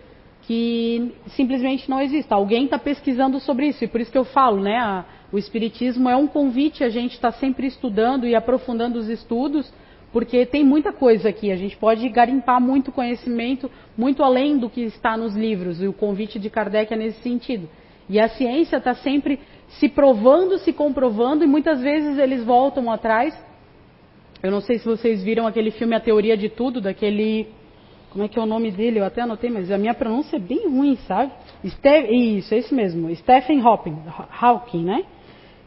[0.43, 2.33] que simplesmente não exista.
[2.33, 4.77] Alguém está pesquisando sobre isso, e por isso que eu falo, né?
[4.77, 9.09] A, o Espiritismo é um convite a gente estar tá sempre estudando e aprofundando os
[9.09, 9.69] estudos,
[10.13, 11.51] porque tem muita coisa aqui.
[11.51, 15.93] A gente pode garimpar muito conhecimento, muito além do que está nos livros, e o
[15.93, 17.67] convite de Kardec é nesse sentido.
[18.09, 23.38] E a ciência está sempre se provando, se comprovando, e muitas vezes eles voltam atrás.
[24.41, 27.47] Eu não sei se vocês viram aquele filme A Teoria de Tudo, daquele
[28.10, 28.99] como é que é o nome dele?
[28.99, 31.32] Eu até anotei, mas a minha pronúncia é bem ruim, sabe?
[31.63, 33.13] Ste isso, é isso mesmo.
[33.15, 33.95] Stephen Hawking,
[34.41, 35.03] Hawking, né?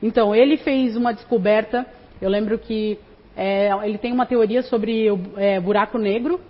[0.03, 1.87] Então, ele fez uma descoberta.
[2.21, 2.99] Eu lembro que
[3.37, 6.41] é, ele tem uma teoria sobre o é, buraco negro.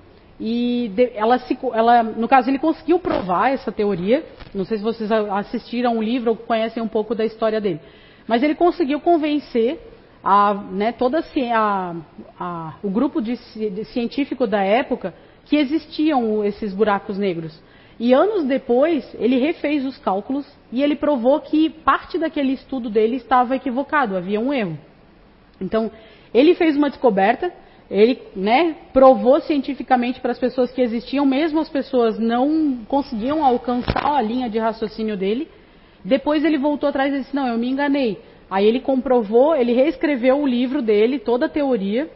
[0.41, 4.25] E ela, se, ela, no caso, ele conseguiu provar essa teoria.
[4.55, 7.79] Não sei se vocês assistiram o livro ou conhecem um pouco da história dele.
[8.27, 9.79] Mas ele conseguiu convencer
[10.25, 11.23] a, né, toda
[11.55, 11.95] a,
[12.39, 15.13] a, o grupo de, de científico da época
[15.45, 17.61] que existiam esses buracos negros.
[17.99, 23.17] E anos depois, ele refez os cálculos e ele provou que parte daquele estudo dele
[23.17, 24.79] estava equivocado, havia um erro.
[25.61, 25.91] Então,
[26.33, 27.53] ele fez uma descoberta,
[27.91, 34.15] ele né, provou cientificamente para as pessoas que existiam, mesmo as pessoas não conseguiam alcançar
[34.15, 35.49] a linha de raciocínio dele.
[36.05, 38.19] Depois ele voltou atrás e disse: Não, eu me enganei.
[38.49, 42.09] Aí ele comprovou, ele reescreveu o livro dele, toda a teoria,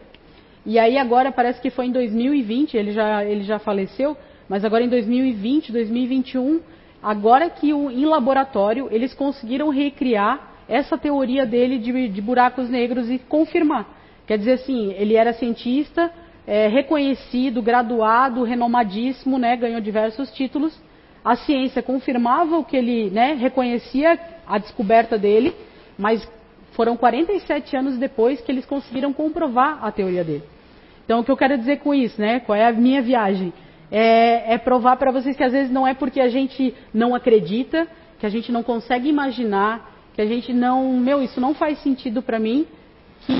[0.66, 4.16] e aí agora parece que foi em 2020, ele já, ele já faleceu,
[4.48, 6.60] mas agora em 2020, 2021,
[7.02, 13.10] agora que o, em laboratório eles conseguiram recriar essa teoria dele de, de buracos negros
[13.10, 14.03] e confirmar.
[14.26, 16.10] Quer dizer assim, ele era cientista,
[16.46, 20.78] é, reconhecido, graduado, renomadíssimo, né, ganhou diversos títulos.
[21.24, 25.54] A ciência confirmava o que ele né, reconhecia, a descoberta dele,
[25.96, 26.26] mas
[26.72, 30.42] foram 47 anos depois que eles conseguiram comprovar a teoria dele.
[31.04, 32.40] Então, o que eu quero dizer com isso, né?
[32.40, 33.52] Qual é a minha viagem?
[33.90, 37.86] É, é provar para vocês que às vezes não é porque a gente não acredita,
[38.18, 42.22] que a gente não consegue imaginar, que a gente não, meu, isso não faz sentido
[42.22, 42.66] para mim,
[43.26, 43.32] que,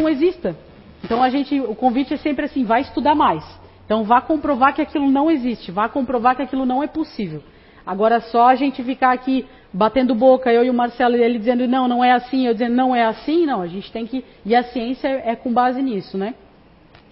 [0.00, 0.56] não exista.
[1.04, 3.44] Então, a gente, o convite é sempre assim, vai estudar mais.
[3.84, 7.42] Então, vá comprovar que aquilo não existe, vá comprovar que aquilo não é possível.
[7.84, 11.88] Agora, só a gente ficar aqui batendo boca, eu e o Marcelo, ele dizendo não,
[11.88, 14.24] não é assim, eu dizendo não é assim, não, a gente tem que.
[14.44, 16.34] E a ciência é com base nisso, né?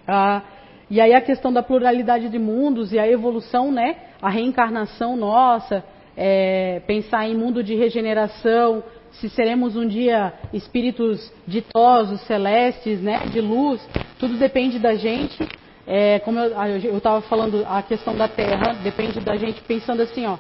[0.06, 0.42] Ah,
[0.90, 3.96] e aí a questão da pluralidade de mundos e a evolução, né?
[4.20, 5.84] A reencarnação nossa,
[6.16, 8.82] é, pensar em mundo de regeneração,
[9.20, 13.26] se seremos um dia espíritos ditosos, celestes, né?
[13.26, 13.80] De luz,
[14.18, 15.48] tudo depende da gente.
[15.86, 20.36] É, como eu estava falando, a questão da Terra depende da gente pensando assim, ó,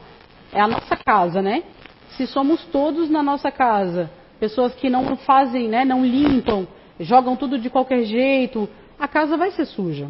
[0.52, 1.62] é a nossa casa, né?
[2.10, 5.84] Se somos todos na nossa casa, pessoas que não fazem, né?
[5.84, 6.66] Não limpam,
[7.00, 10.08] jogam tudo de qualquer jeito, a casa vai ser suja.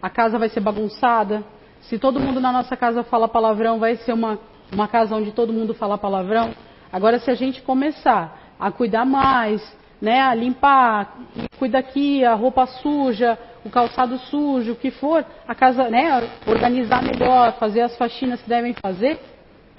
[0.00, 1.44] A casa vai ser bagunçada.
[1.82, 4.38] Se todo mundo na nossa casa fala palavrão, vai ser uma,
[4.72, 6.52] uma casa onde todo mundo fala palavrão.
[6.92, 9.60] Agora, se a gente começar a cuidar mais,
[10.00, 11.16] né, a limpar,
[11.58, 17.02] cuida aqui, a roupa suja, o calçado sujo, o que for, a casa, né, organizar
[17.02, 19.18] melhor, fazer as faxinas que devem fazer,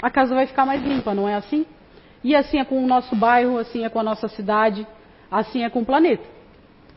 [0.01, 1.65] a casa vai ficar mais limpa, não é assim?
[2.23, 4.87] E assim é com o nosso bairro, assim é com a nossa cidade,
[5.29, 6.23] assim é com o planeta.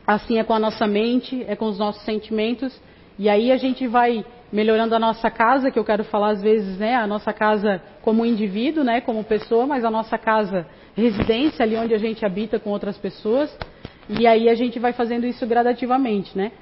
[0.07, 2.81] Assim é com a nossa mente, é com os nossos sentimentos.
[3.19, 6.79] E aí a gente vai melhorando a nossa casa, que eu quero falar às vezes,
[6.79, 6.95] né?
[6.95, 9.01] A nossa casa como indivíduo, né?
[9.01, 13.57] Como pessoa, mas a nossa casa residência, ali onde a gente habita com outras pessoas.
[14.09, 16.53] E aí a gente vai fazendo isso gradativamente, né?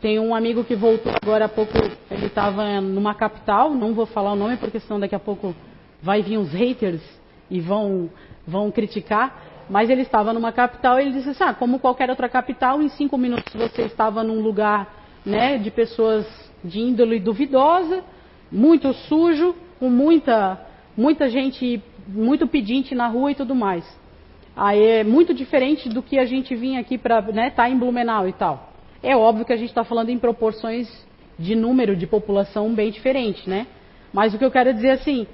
[0.00, 1.72] Tem um amigo que voltou agora há pouco,
[2.10, 5.54] ele estava numa capital, não vou falar o nome porque senão daqui a pouco
[6.02, 7.02] vai vir uns haters
[7.50, 8.08] e vão,
[8.46, 9.48] vão criticar.
[9.68, 12.88] Mas ele estava numa capital e ele disse assim, ah, como qualquer outra capital, em
[12.88, 16.26] cinco minutos você estava num lugar né, de pessoas
[16.62, 18.04] de índole duvidosa,
[18.50, 20.60] muito sujo, com muita,
[20.96, 23.84] muita gente, muito pedinte na rua e tudo mais.
[24.56, 27.78] Aí é muito diferente do que a gente vinha aqui para estar né, tá em
[27.78, 28.72] Blumenau e tal.
[29.02, 30.88] É óbvio que a gente está falando em proporções
[31.38, 33.66] de número de população bem diferente, né?
[34.12, 35.26] Mas o que eu quero dizer assim,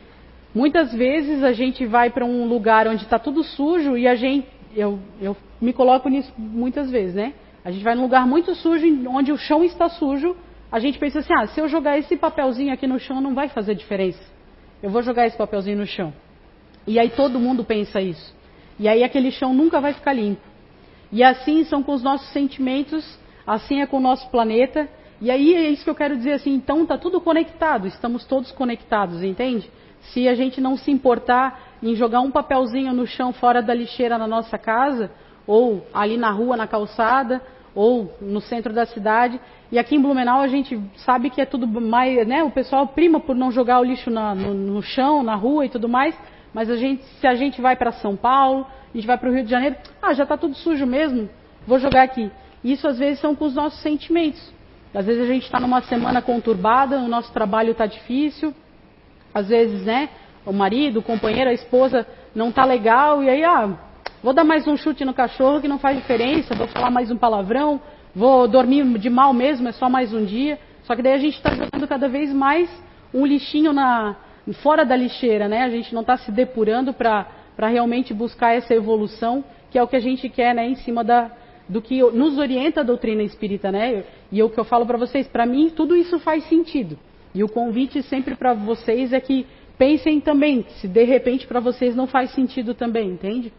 [0.57, 4.49] Muitas vezes a gente vai para um lugar onde está tudo sujo e a gente,
[4.74, 7.34] eu, eu me coloco nisso muitas vezes, né?
[7.67, 10.37] A gente vai num lugar muito sujo, onde o chão está sujo,
[10.71, 13.49] a gente pensa assim, ah, se eu jogar esse papelzinho aqui no chão não vai
[13.49, 14.23] fazer diferença.
[14.81, 16.14] Eu vou jogar esse papelzinho no chão.
[16.87, 18.33] E aí todo mundo pensa isso.
[18.79, 20.43] E aí aquele chão nunca vai ficar limpo.
[21.11, 24.89] E assim são com os nossos sentimentos, assim é com o nosso planeta.
[25.21, 28.53] E aí é isso que eu quero dizer assim, então está tudo conectado, estamos todos
[28.53, 29.69] conectados, entende?
[30.03, 34.17] Se a gente não se importar em jogar um papelzinho no chão fora da lixeira
[34.17, 35.11] na nossa casa,
[35.49, 37.43] ou ali na rua, na calçada,
[37.77, 39.39] ou no centro da cidade.
[39.70, 42.43] E aqui em Blumenau a gente sabe que é tudo mais, né?
[42.43, 45.68] O pessoal prima por não jogar o lixo na, no, no, chão, na rua e
[45.68, 46.18] tudo mais.
[46.55, 49.33] Mas a gente, se a gente vai para São Paulo, a gente vai para o
[49.33, 51.29] Rio de Janeiro, ah, já está tudo sujo mesmo,
[51.66, 52.31] vou jogar aqui.
[52.64, 54.41] Isso às vezes são com os nossos sentimentos.
[54.95, 58.55] Às vezes a gente está numa semana conturbada, o nosso trabalho está difícil,
[59.35, 60.09] às vezes, né,
[60.47, 63.77] o marido, o companheiro, a esposa não está legal, e aí, ah,
[64.23, 67.17] vou dar mais um chute no cachorro que não faz diferença, vou falar mais um
[67.17, 67.81] palavrão,
[68.14, 70.59] vou dormir de mal mesmo, é só mais um dia.
[70.85, 72.71] Só que daí a gente está jogando cada vez mais
[73.12, 74.17] um lixinho na,
[74.62, 75.62] fora da lixeira, né?
[75.62, 77.27] A gente não está se depurando para
[77.59, 80.67] realmente buscar essa evolução, que é o que a gente quer, né?
[80.69, 81.31] Em cima da,
[81.69, 84.05] do que nos orienta a doutrina espírita, né?
[84.31, 86.99] E o que eu falo para vocês, para mim tudo isso faz sentido.
[87.35, 89.47] E o convite sempre para vocês é que
[89.77, 93.53] pensem também, se de repente para vocês não faz sentido também, entende?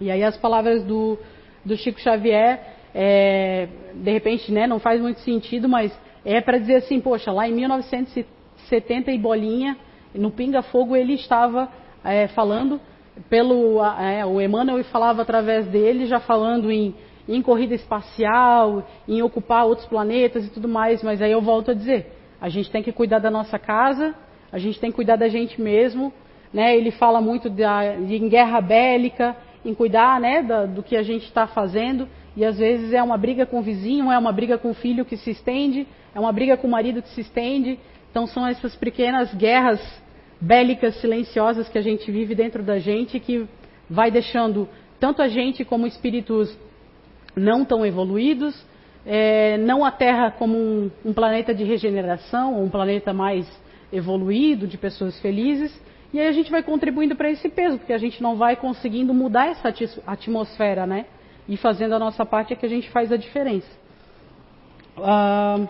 [0.00, 1.18] E aí as palavras do,
[1.62, 2.58] do Chico Xavier,
[2.94, 5.92] é, de repente, né, não faz muito sentido, mas
[6.24, 9.76] é para dizer assim, poxa, lá em 1970 e bolinha,
[10.14, 11.68] no Pinga Fogo ele estava
[12.02, 12.80] é, falando
[13.28, 16.94] pelo é, o Emmanuel falava através dele já falando em,
[17.28, 21.74] em corrida espacial, em ocupar outros planetas e tudo mais, mas aí eu volto a
[21.74, 24.14] dizer, a gente tem que cuidar da nossa casa,
[24.50, 26.10] a gente tem que cuidar da gente mesmo.
[26.52, 26.76] Né?
[26.76, 31.02] Ele fala muito da, de, em guerra bélica, em cuidar né, da, do que a
[31.02, 32.08] gente está fazendo.
[32.36, 35.04] E às vezes é uma briga com o vizinho, é uma briga com o filho
[35.04, 37.78] que se estende, é uma briga com o marido que se estende.
[38.10, 39.80] Então são essas pequenas guerras
[40.40, 43.46] bélicas silenciosas que a gente vive dentro da gente que
[43.88, 46.56] vai deixando tanto a gente como espíritos
[47.36, 48.54] não tão evoluídos,
[49.06, 53.46] é, não a Terra como um, um planeta de regeneração, um planeta mais
[53.92, 55.72] evoluído, de pessoas felizes,
[56.12, 59.14] e aí a gente vai contribuindo para esse peso, porque a gente não vai conseguindo
[59.14, 59.72] mudar essa
[60.06, 61.06] atmosfera, né?
[61.48, 63.68] E fazendo a nossa parte é que a gente faz a diferença.
[64.98, 65.66] Ah,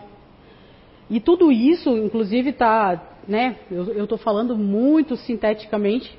[1.10, 3.56] e tudo isso, inclusive, está, né?
[3.70, 6.16] Eu estou falando muito sinteticamente,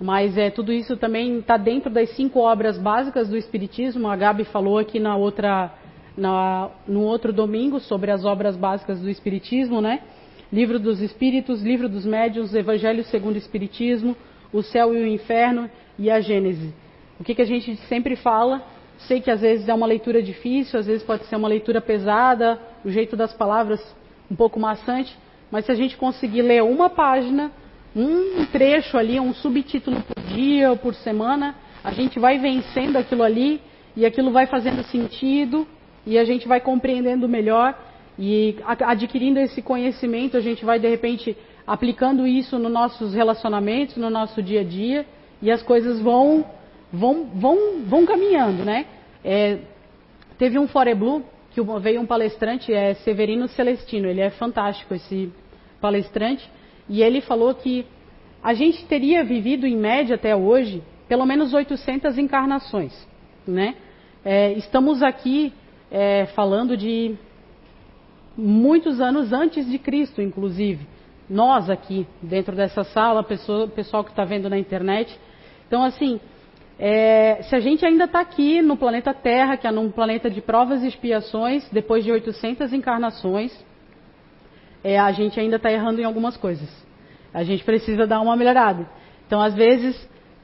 [0.00, 4.08] mas é tudo isso também está dentro das cinco obras básicas do Espiritismo.
[4.08, 5.72] A Gabi falou aqui na outra
[6.16, 10.02] na, no outro domingo sobre as obras básicas do Espiritismo, né?
[10.52, 14.14] Livro dos Espíritos, Livro dos Médiuns, Evangelho segundo o Espiritismo,
[14.52, 16.74] O Céu e o Inferno e a Gênese.
[17.18, 18.62] O que, que a gente sempre fala?
[18.98, 22.60] Sei que às vezes é uma leitura difícil, às vezes pode ser uma leitura pesada,
[22.84, 23.80] o jeito das palavras
[24.30, 25.16] um pouco maçante,
[25.50, 27.50] mas se a gente conseguir ler uma página,
[27.96, 33.22] um trecho ali, um subtítulo por dia ou por semana, a gente vai vencendo aquilo
[33.22, 33.58] ali
[33.96, 35.66] e aquilo vai fazendo sentido
[36.06, 37.74] e a gente vai compreendendo melhor
[38.24, 44.08] e adquirindo esse conhecimento, a gente vai de repente aplicando isso nos nossos relacionamentos, no
[44.08, 45.04] nosso dia a dia
[45.42, 46.46] e as coisas vão
[46.92, 48.86] vão vão, vão caminhando, né?
[49.24, 49.58] É,
[50.38, 55.32] teve um Blue que veio um palestrante, é Severino Celestino, ele é fantástico esse
[55.80, 56.48] palestrante
[56.88, 57.84] e ele falou que
[58.40, 62.92] a gente teria vivido em média até hoje pelo menos 800 encarnações,
[63.44, 63.74] né?
[64.24, 65.52] É, estamos aqui
[65.90, 67.16] é, falando de
[68.36, 70.86] muitos anos antes de Cristo, inclusive.
[71.28, 75.18] Nós aqui, dentro dessa sala, pessoa, pessoal que está vendo na internet.
[75.66, 76.20] Então, assim,
[76.78, 80.40] é, se a gente ainda está aqui no planeta Terra, que é num planeta de
[80.40, 83.52] provas e expiações, depois de 800 encarnações,
[84.82, 86.68] é, a gente ainda está errando em algumas coisas.
[87.32, 88.86] A gente precisa dar uma melhorada.
[89.26, 89.96] Então, às vezes,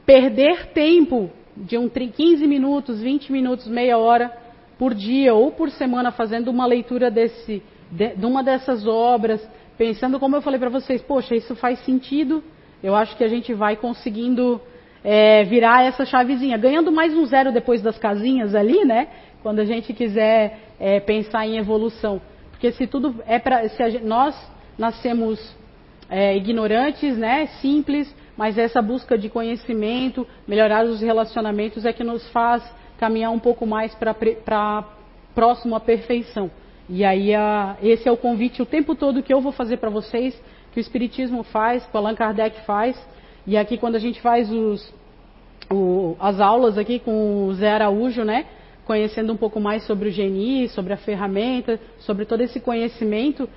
[0.06, 4.32] perder tempo de um 15 minutos, 20 minutos, meia hora
[4.78, 10.36] por dia ou por semana fazendo uma leitura desse, de, uma dessas obras, pensando como
[10.36, 12.42] eu falei para vocês, poxa, isso faz sentido.
[12.82, 14.60] Eu acho que a gente vai conseguindo
[15.02, 19.08] é, virar essa chavezinha, ganhando mais um zero depois das casinhas ali, né?
[19.42, 22.20] Quando a gente quiser é, pensar em evolução,
[22.50, 24.34] porque se tudo é para, se gente, nós
[24.76, 25.56] nascemos
[26.10, 27.46] é, ignorantes, né?
[27.60, 32.62] Simples, mas essa busca de conhecimento, melhorar os relacionamentos é que nos faz
[32.98, 34.84] caminhar um pouco mais para
[35.34, 36.50] próximo à perfeição.
[36.88, 39.90] E aí a, esse é o convite o tempo todo que eu vou fazer para
[39.90, 40.40] vocês,
[40.72, 42.96] que o Espiritismo faz, que o Allan Kardec faz,
[43.46, 44.94] E aqui quando a gente faz os,
[45.70, 48.46] o, as aulas aqui com o Zé Araújo, né?
[48.84, 53.48] Conhecendo um pouco mais sobre o GNI, sobre a ferramenta, sobre todo esse conhecimento,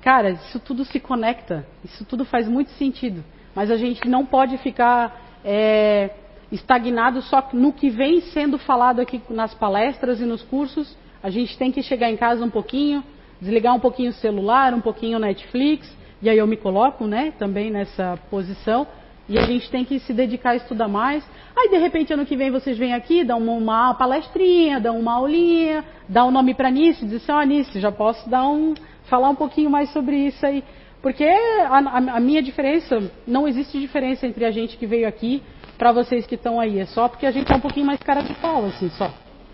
[0.00, 3.22] cara, isso tudo se conecta, isso tudo faz muito sentido.
[3.54, 6.10] Mas a gente não pode ficar é,
[6.50, 10.96] estagnado só no que vem sendo falado aqui nas palestras e nos cursos.
[11.22, 13.02] A gente tem que chegar em casa um pouquinho,
[13.40, 17.32] desligar um pouquinho o celular, um pouquinho o Netflix, e aí eu me coloco, né,
[17.38, 18.86] também nessa posição.
[19.28, 21.22] E a gente tem que se dedicar a estudar mais.
[21.54, 25.12] Aí, de repente, ano que vem vocês vêm aqui, dão uma, uma palestrinha, dão uma
[25.12, 28.72] aulinha, dão um nome para Nice, dizem assim, ó, oh, Nice, já posso dar um,
[29.04, 30.64] falar um pouquinho mais sobre isso aí.
[31.02, 35.42] Porque a, a, a minha diferença, não existe diferença entre a gente que veio aqui
[35.76, 36.78] para vocês que estão aí.
[36.78, 39.12] É só porque a gente é um pouquinho mais cara de pau, assim, só.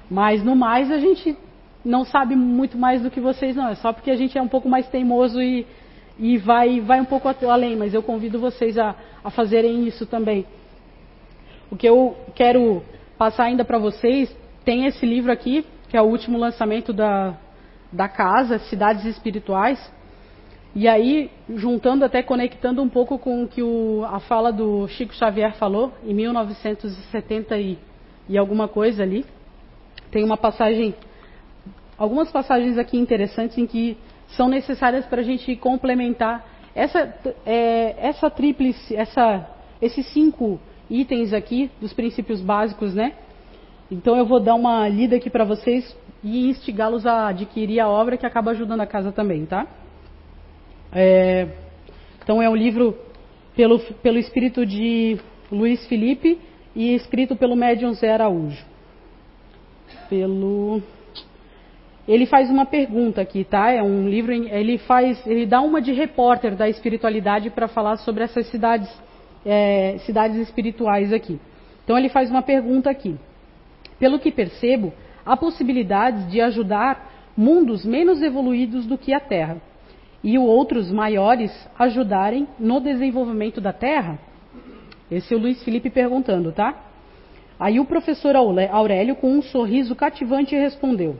[0.08, 1.36] Mas no mais a gente
[1.84, 3.68] não sabe muito mais do que vocês, não.
[3.68, 5.66] É só porque a gente é um pouco mais teimoso e,
[6.18, 7.76] e vai, vai um pouco além.
[7.76, 10.46] Mas eu convido vocês a, a fazerem isso também.
[11.70, 12.82] O que eu quero
[13.18, 17.36] passar ainda para vocês, tem esse livro aqui, que é o último lançamento da,
[17.92, 19.92] da casa, Cidades Espirituais.
[20.74, 25.14] E aí, juntando até conectando um pouco com o que o, a fala do Chico
[25.14, 27.78] Xavier falou, em 1970 e,
[28.28, 29.24] e alguma coisa ali,
[30.10, 30.94] tem uma passagem,
[31.98, 33.96] algumas passagens aqui interessantes em que
[34.28, 37.14] são necessárias para a gente complementar essa,
[37.46, 39.48] é, essa tríplice, essa,
[39.80, 40.58] esses cinco
[40.90, 43.14] itens aqui dos princípios básicos, né?
[43.90, 48.16] Então eu vou dar uma lida aqui para vocês e instigá-los a adquirir a obra
[48.16, 49.66] que acaba ajudando a casa também, tá?
[50.92, 51.48] É,
[52.22, 52.96] então é um livro
[53.54, 55.18] pelo, pelo espírito de
[55.50, 56.40] Luiz Felipe
[56.74, 58.64] e escrito pelo médium Zé Araújo.
[60.08, 60.82] Pelo
[62.06, 63.70] ele faz uma pergunta aqui, tá?
[63.70, 68.24] É um livro, ele faz, ele dá uma de repórter da espiritualidade para falar sobre
[68.24, 68.88] essas cidades,
[69.44, 71.40] é, cidades espirituais aqui.
[71.82, 73.16] Então ele faz uma pergunta aqui.
[73.98, 74.92] Pelo que percebo,
[75.24, 79.56] há possibilidades de ajudar mundos menos evoluídos do que a Terra
[80.22, 84.18] e outros maiores ajudarem no desenvolvimento da Terra?
[85.10, 86.74] Esse é o Luiz Felipe perguntando, tá?
[87.58, 91.16] Aí o professor Aurélio, com um sorriso cativante, respondeu: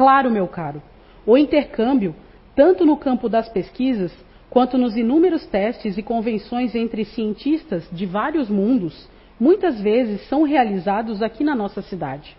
[0.00, 0.82] Claro, meu caro,
[1.26, 2.16] o intercâmbio,
[2.56, 4.10] tanto no campo das pesquisas
[4.48, 9.06] quanto nos inúmeros testes e convenções entre cientistas de vários mundos,
[9.38, 12.34] muitas vezes são realizados aqui na nossa cidade.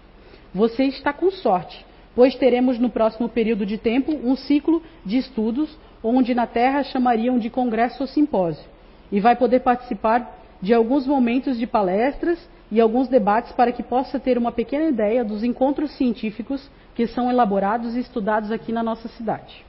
[0.52, 1.86] Você está com sorte,
[2.16, 7.38] pois teremos no próximo período de tempo um ciclo de estudos onde na Terra chamariam
[7.38, 8.68] de congresso ou simpósio,
[9.12, 12.40] e vai poder participar de alguns momentos de palestras
[12.72, 17.30] e alguns debates para que possa ter uma pequena ideia dos encontros científicos que são
[17.30, 19.66] elaborados e estudados aqui na nossa cidade.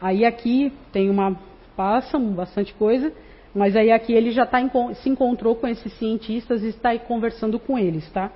[0.00, 1.38] Aí aqui tem uma
[1.76, 3.12] passa bastante coisa,
[3.54, 4.58] mas aí aqui ele já tá,
[4.94, 8.30] se encontrou com esses cientistas e está conversando com eles, tá?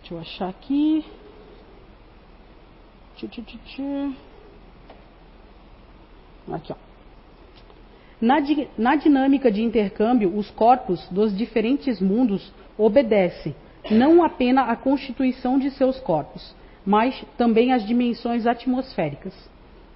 [0.00, 1.04] Deixa eu achar aqui.
[6.52, 6.95] Aqui, ó.
[8.20, 8.36] Na,
[8.78, 13.54] na dinâmica de intercâmbio, os corpos dos diferentes mundos obedecem
[13.90, 16.54] não apenas à constituição de seus corpos,
[16.84, 19.34] mas também às dimensões atmosféricas,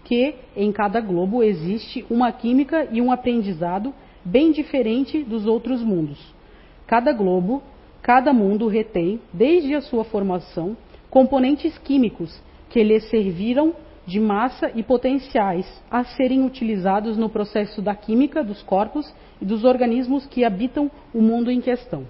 [0.05, 3.93] que em cada globo existe uma química e um aprendizado
[4.25, 6.19] bem diferente dos outros mundos.
[6.87, 7.63] Cada globo
[8.03, 10.77] Cada mundo retém, desde a sua formação,
[11.11, 13.75] componentes químicos que lhe serviram
[14.11, 19.65] de massa e potenciais a serem utilizados no processo da química dos corpos e dos
[19.65, 22.05] organismos que habitam o mundo em questão.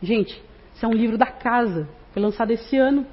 [0.00, 0.40] Gente,
[0.72, 3.04] isso é um livro da casa, foi lançado esse ano.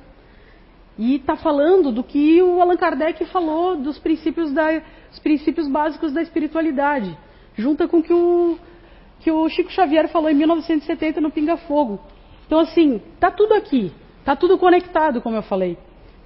[0.99, 4.81] E está falando do que o Allan Kardec falou dos princípios, da,
[5.23, 7.17] princípios básicos da espiritualidade.
[7.55, 8.57] Junta com o que o
[9.19, 11.99] que o Chico Xavier falou em 1970 no Pinga Fogo.
[12.45, 13.91] Então, assim, tá tudo aqui,
[14.23, 15.75] tá tudo conectado, como eu falei,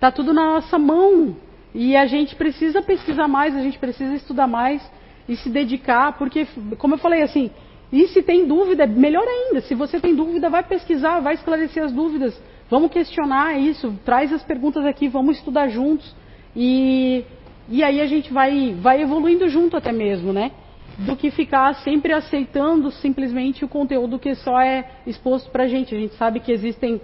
[0.02, 1.38] tá tudo na nossa mão
[1.74, 4.82] e a gente precisa pesquisar mais, a gente precisa estudar mais
[5.28, 6.48] e se dedicar, porque,
[6.78, 7.52] como eu falei, assim,
[7.92, 9.62] e se tem dúvida, melhor ainda.
[9.62, 12.40] Se você tem dúvida, vai pesquisar, vai esclarecer as dúvidas.
[12.70, 16.16] Vamos questionar isso, traz as perguntas aqui, vamos estudar juntos.
[16.56, 17.24] E,
[17.68, 20.52] e aí a gente vai, vai evoluindo junto até mesmo, né?
[21.00, 25.96] do que ficar sempre aceitando simplesmente o conteúdo que só é exposto para a gente.
[25.96, 27.00] A gente sabe que existem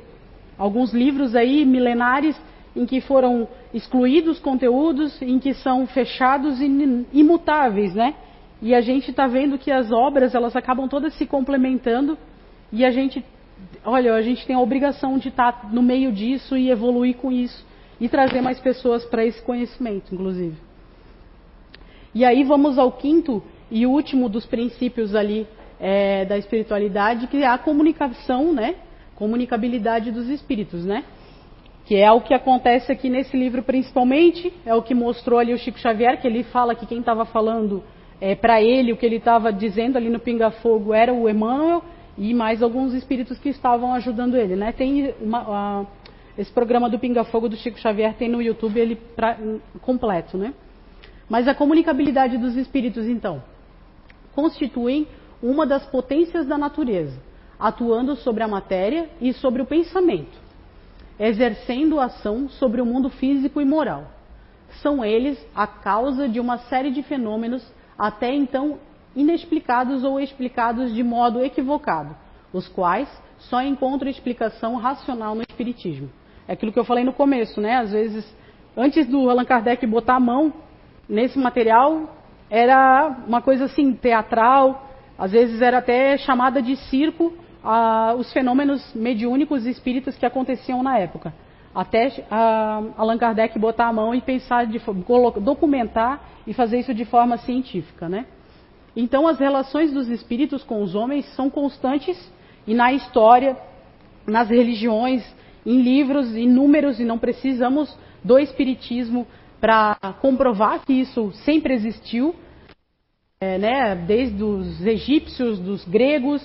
[0.58, 2.36] alguns livros aí milenares
[2.76, 8.16] em que foram excluídos conteúdos, em que são fechados e imutáveis, né?
[8.62, 12.18] E a gente está vendo que as obras elas acabam todas se complementando
[12.72, 13.24] e a gente,
[13.84, 17.32] olha, a gente tem a obrigação de estar tá no meio disso e evoluir com
[17.32, 17.66] isso
[18.00, 20.58] e trazer mais pessoas para esse conhecimento, inclusive.
[22.14, 25.48] E aí vamos ao quinto E último dos princípios ali
[25.80, 28.76] é, da espiritualidade, que é a comunicação, né?
[29.16, 31.04] Comunicabilidade dos espíritos, né?
[31.86, 35.58] Que é o que acontece aqui nesse livro principalmente, é o que mostrou ali o
[35.58, 37.84] Chico Xavier, que ele fala que quem estava falando
[38.20, 41.84] é, para ele, o que ele estava dizendo ali no Pinga Fogo era o Emmanuel
[42.18, 44.72] e mais alguns espíritos que estavam ajudando ele, né?
[44.72, 45.86] Tem uma, a,
[46.38, 49.38] esse programa do Pinga Fogo do Chico Xavier tem no YouTube ele pra,
[49.82, 50.54] completo, né?
[51.30, 53.44] Mas a comunicabilidade dos espíritos, então,
[54.34, 55.08] constituem
[55.42, 57.20] uma das potências da natureza,
[57.60, 60.38] atuando sobre a matéria e sobre o pensamento,
[61.20, 64.08] exercendo ação sobre o mundo físico e moral.
[64.82, 67.66] São eles a causa de uma série de fenômenos
[67.98, 68.80] até então
[69.16, 72.16] inexplicados ou explicados de modo equivocado,
[72.52, 76.10] os quais só encontram explicação racional no Espiritismo.
[76.48, 77.78] É aquilo que eu falei no começo, né?
[77.78, 78.36] Às vezes,
[78.76, 80.54] antes do Allan Kardec botar a mão
[81.08, 82.14] nesse material,
[82.50, 87.34] era uma coisa assim, teatral, às vezes era até chamada de circo
[88.18, 91.34] os fenômenos mediúnicos e espíritas que aconteciam na época.
[91.74, 92.26] Até
[92.98, 94.80] Allan Kardec botar a mão e pensar, de,
[95.42, 98.26] documentar e fazer isso de forma científica, né?
[98.96, 102.18] Então, as relações dos espíritos com os homens são constantes
[102.66, 103.58] e na história,
[104.26, 105.22] nas religiões,
[105.66, 107.94] em livros inúmeros, e não precisamos
[108.24, 109.28] do espiritismo
[109.60, 112.36] para comprovar que isso sempre existiu,
[113.42, 113.96] é, né?
[113.96, 116.42] Desde os egípcios, dos gregos,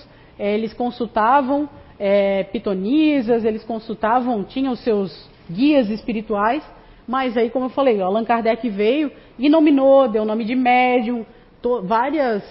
[0.49, 1.69] eles consultavam
[2.03, 6.63] é, pitonisas, eles consultavam, tinham seus guias espirituais,
[7.07, 11.23] mas aí, como eu falei, Allan Kardec veio e nominou, deu nome de médium,
[11.61, 12.43] to, várias,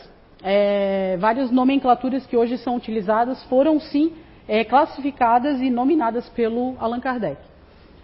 [0.42, 4.12] é, várias nomenclaturas que hoje são utilizadas foram sim
[4.46, 7.40] é, classificadas e nominadas pelo Allan Kardec.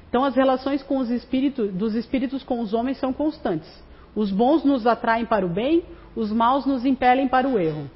[0.08, 3.70] Então as relações com os espíritos, dos espíritos com os homens são constantes.
[4.16, 5.84] Os bons nos atraem para o bem,
[6.16, 7.88] os maus nos impelem para o erro.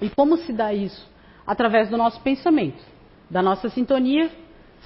[0.00, 1.11] E como se dá isso?
[1.46, 2.82] Através do nosso pensamento,
[3.28, 4.30] da nossa sintonia,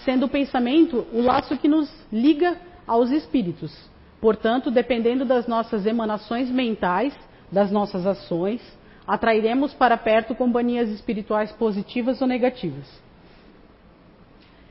[0.04, 3.76] sendo o pensamento o laço que nos liga aos espíritos.
[4.20, 7.16] Portanto, dependendo das nossas emanações mentais,
[7.50, 8.60] das nossas ações,
[9.06, 12.86] atrairemos para perto companhias espirituais positivas ou negativas.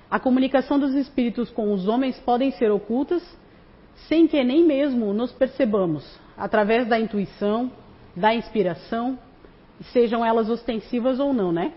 [0.09, 3.23] A comunicação dos espíritos com os homens podem ser ocultas
[4.07, 7.71] sem que nem mesmo nos percebamos, através da intuição,
[8.15, 9.17] da inspiração,
[9.93, 11.73] sejam elas ostensivas ou não, né?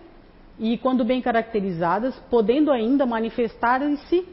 [0.59, 4.27] E quando bem caracterizadas, podendo ainda manifestarem-se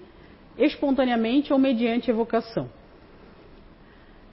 [0.57, 2.69] espontaneamente ou mediante evocação.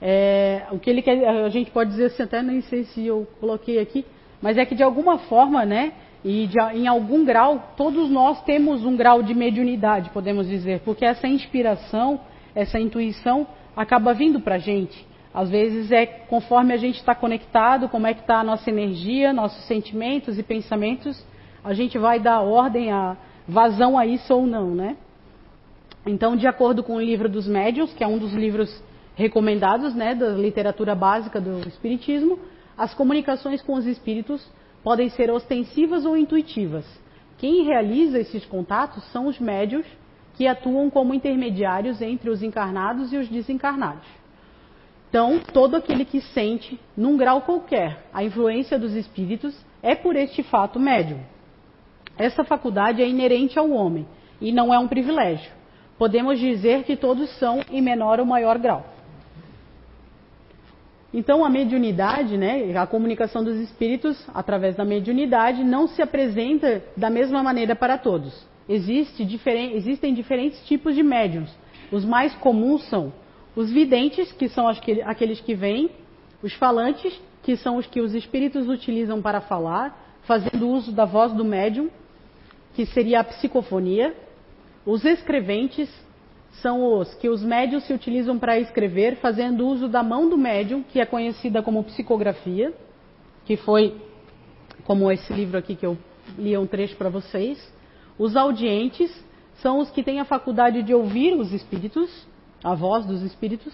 [0.01, 3.27] É, o que ele quer, a gente pode dizer assim, até nem sei se eu
[3.39, 4.05] coloquei aqui,
[4.41, 8.85] mas é que de alguma forma, né, e de, em algum grau, todos nós temos
[8.85, 12.19] um grau de mediunidade, podemos dizer, porque essa inspiração,
[12.55, 15.05] essa intuição acaba vindo para a gente.
[15.33, 19.33] Às vezes é conforme a gente está conectado, como é que está a nossa energia,
[19.33, 21.25] nossos sentimentos e pensamentos,
[21.63, 23.17] a gente vai dar ordem, a
[23.47, 24.95] vazão a isso ou não, né?
[26.05, 28.83] Então, de acordo com o livro dos médiuns, que é um dos livros
[29.15, 32.37] recomendados né, da literatura básica do Espiritismo,
[32.77, 34.45] as comunicações com os espíritos
[34.83, 36.85] podem ser ostensivas ou intuitivas.
[37.37, 39.85] Quem realiza esses contatos são os médios
[40.35, 44.22] que atuam como intermediários entre os encarnados e os desencarnados.
[45.13, 50.41] Então, todo aquele que sente, num grau qualquer, a influência dos espíritos é por este
[50.41, 51.19] fato médium.
[52.17, 54.07] Essa faculdade é inerente ao homem
[54.41, 55.51] e não é um privilégio.
[55.99, 58.83] Podemos dizer que todos são em menor ou maior grau.
[61.13, 67.11] Então, a mediunidade, né, a comunicação dos espíritos através da mediunidade não se apresenta da
[67.11, 68.47] mesma maneira para todos.
[68.67, 71.55] Existe diferen existem diferentes tipos de médiums.
[71.91, 73.13] Os mais comuns são
[73.55, 75.89] os videntes, que são aqueles que vêm,
[76.41, 81.33] os falantes, que são os que os espíritos utilizam para falar, fazendo uso da voz
[81.33, 81.89] do médium,
[82.73, 84.15] que seria a psicofonia,
[84.85, 85.89] os escreventes,
[86.61, 90.83] são os que os médios se utilizam para escrever, fazendo uso da mão do médium,
[90.83, 92.73] que é conhecida como psicografia,
[93.45, 93.95] que foi
[94.83, 95.97] como esse livro aqui que eu
[96.37, 97.73] li um trecho para vocês.
[98.17, 99.11] Os audientes
[99.55, 102.27] são os que têm a faculdade de ouvir os espíritos,
[102.63, 103.73] a voz dos espíritos.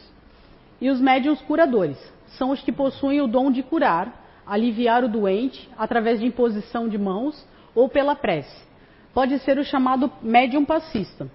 [0.81, 1.97] E os médiums curadores
[2.37, 6.97] são os que possuem o dom de curar, aliviar o doente através de imposição de
[6.97, 8.67] mãos ou pela prece.
[9.13, 11.29] Pode ser o chamado médium passista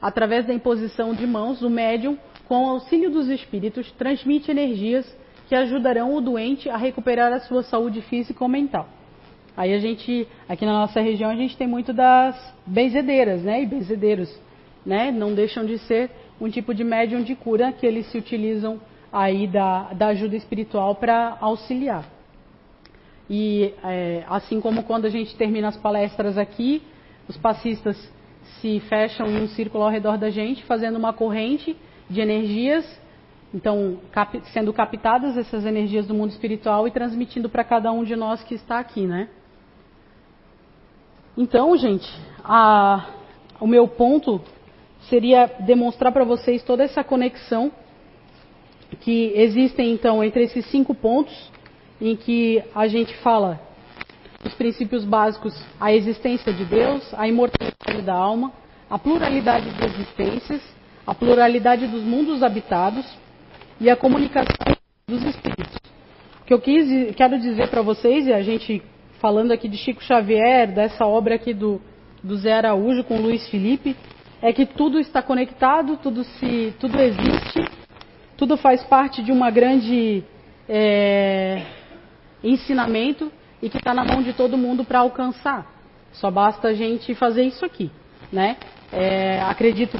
[0.00, 5.06] Através da imposição de mãos, o médium, com o auxílio dos espíritos, transmite energias
[5.48, 8.88] que ajudarão o doente a recuperar a sua saúde física ou mental.
[9.56, 12.36] Aí a gente, aqui na nossa região, a gente tem muito das
[12.66, 13.62] benzedeiras, né?
[13.62, 14.28] E benzedeiros,
[14.84, 15.10] né?
[15.10, 16.10] Não deixam de ser
[16.40, 18.80] um tipo de médium de cura que eles se utilizam
[19.12, 22.04] aí da, da ajuda espiritual para auxiliar.
[23.28, 26.82] E é, assim como quando a gente termina as palestras aqui,
[27.28, 27.96] os passistas
[28.60, 31.76] se fecham em um círculo ao redor da gente, fazendo uma corrente
[32.08, 32.84] de energias,
[33.52, 38.14] então cap sendo captadas essas energias do mundo espiritual e transmitindo para cada um de
[38.14, 39.28] nós que está aqui, né?
[41.36, 42.08] Então, gente,
[42.44, 43.08] a,
[43.60, 44.40] o meu ponto
[45.08, 47.70] seria demonstrar para vocês toda essa conexão
[49.00, 51.50] que existem então entre esses cinco pontos
[52.00, 53.60] em que a gente fala
[54.44, 58.52] os princípios básicos, a existência de Deus, a imortalidade da alma,
[58.88, 60.62] a pluralidade de existências,
[61.06, 63.06] a pluralidade dos mundos habitados
[63.80, 64.76] e a comunicação
[65.08, 65.76] dos espíritos.
[66.42, 68.82] O que eu quis, quero dizer para vocês, e a gente
[69.18, 71.80] falando aqui de Chico Xavier, dessa obra aqui do,
[72.22, 73.96] do Zé Araújo com Luiz Felipe,
[74.42, 77.64] é que tudo está conectado, tudo, se, tudo existe,
[78.36, 80.22] tudo faz parte de uma grande
[80.68, 81.62] é,
[82.42, 83.32] ensinamento
[83.62, 85.66] e que está na mão de todo mundo para alcançar.
[86.12, 87.90] Só basta a gente fazer isso aqui,
[88.32, 88.56] né?
[88.92, 89.98] É, acredito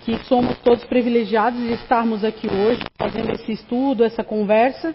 [0.00, 4.94] que somos todos privilegiados de estarmos aqui hoje fazendo esse estudo, essa conversa.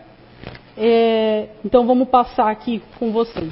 [0.77, 3.51] É, então vamos passar aqui com vocês.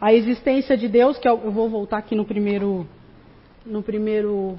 [0.00, 2.86] A existência de Deus, que é eu vou voltar aqui no primeiro,
[3.70, 4.58] no primeiro.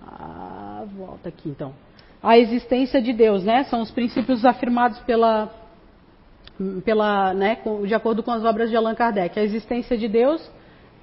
[0.00, 1.74] Ah, volta aqui então.
[2.22, 3.64] A existência de Deus, né?
[3.64, 5.52] São os princípios afirmados pela,
[6.84, 9.38] pela, né, de acordo com as obras de Allan Kardec.
[9.38, 10.48] A existência de Deus,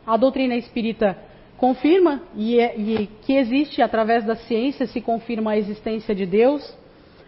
[0.06, 1.18] a doutrina espírita
[1.58, 6.78] confirma e, é, e, que existe através da ciência se confirma a existência de Deus,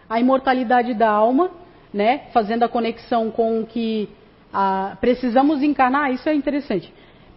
[0.08, 1.50] a imortalidade da alma,
[1.92, 4.08] né, fazendo a conexão com o que
[4.52, 6.92] a, precisamos encarnar, isso é interessante.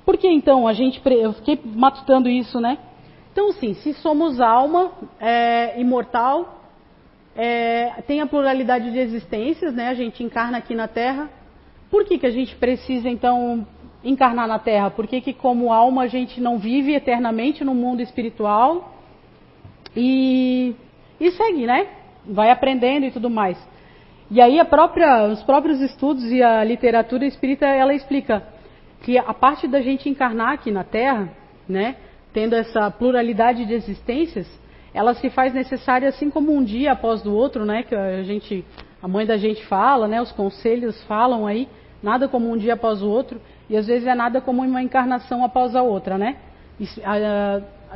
[0.05, 2.78] Por que então a gente eu fiquei matutando isso, né?
[3.32, 6.61] Então sim, se somos alma é, imortal,
[7.36, 9.89] é, tem a pluralidade de existências, né?
[9.89, 11.30] A gente encarna aqui na Terra.
[11.89, 13.66] Por que, que a gente precisa então
[14.03, 14.91] encarnar na Terra?
[14.91, 18.93] Por que, que, como alma, a gente não vive eternamente no mundo espiritual
[19.95, 20.76] e,
[21.20, 21.88] e segue, né?
[22.26, 23.57] Vai aprendendo e tudo mais.
[24.34, 28.41] E aí própria, os próprios estudos e a literatura espírita, ela explica
[29.03, 31.29] que a parte da gente encarnar aqui na Terra,
[31.69, 31.97] né?
[32.34, 34.47] Tendo essa pluralidade de existências,
[34.91, 37.84] ela se faz necessária assim como um dia após o outro, né?
[37.84, 38.65] Que a gente,
[39.03, 40.19] a mãe da gente fala, né?
[40.19, 41.69] Os conselhos falam aí,
[42.01, 43.39] nada como um dia após o outro.
[43.69, 46.38] E às vezes é nada como uma encarnação após a outra, né?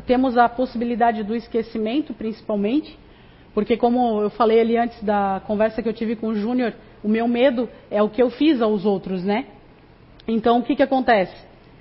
[0.05, 2.95] temos a possibilidade do esquecimento, principalmente,
[3.58, 7.10] porque como eu falei ali antes da conversa que eu tive com o Júnior, o
[7.10, 9.47] meu medo é o que eu fiz aos outros, né?
[10.28, 11.36] Então o que, que acontece?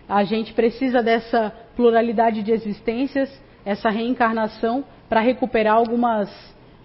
[0.08, 3.30] A gente precisa dessa pluralidade de existências,
[3.62, 6.30] essa reencarnação, para recuperar alguns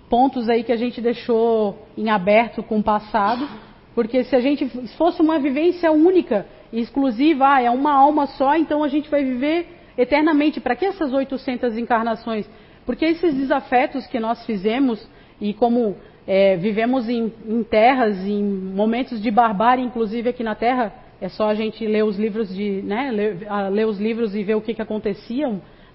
[0.10, 3.48] pontos aí que a gente deixou em aberto com o passado,
[3.96, 8.58] porque se a gente se fosse uma vivência única, exclusiva, ah, é uma alma só,
[8.58, 10.60] então a gente vai viver eternamente.
[10.60, 12.46] Para que essas 800 encarnações?
[12.86, 15.08] Porque esses desafetos que nós fizemos,
[15.40, 15.96] e como
[16.28, 21.50] é, vivemos em, em, terras, em momentos de barbárie, inclusive aqui na Terra, é só
[21.50, 24.74] a gente ler os livros de, né, ler, ler os livros e ver o que,
[24.74, 25.48] que acontecia,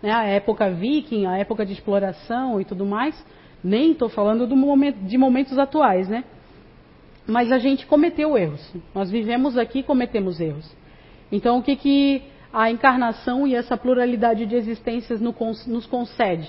[0.03, 3.25] né, a época viking, a época de exploração e tudo mais.
[3.63, 6.23] Nem estou falando momento, de momentos atuais, né?
[7.27, 8.73] Mas a gente cometeu erros.
[8.95, 10.71] Nós vivemos aqui e cometemos erros.
[11.33, 12.23] Então, o que, que
[12.53, 16.49] a encarnação e essa pluralidade de existências nos concede?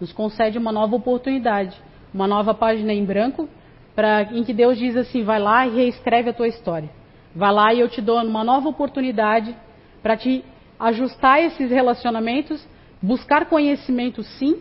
[0.00, 1.76] Nos concede uma nova oportunidade,
[2.12, 3.48] uma nova página em branco,
[3.94, 6.90] pra, em que Deus diz assim: vai lá e reescreve a tua história.
[7.34, 9.54] Vai lá e eu te dou uma nova oportunidade
[10.02, 10.44] para te
[10.78, 12.66] ajustar esses relacionamentos,
[13.02, 14.58] buscar conhecimento sim,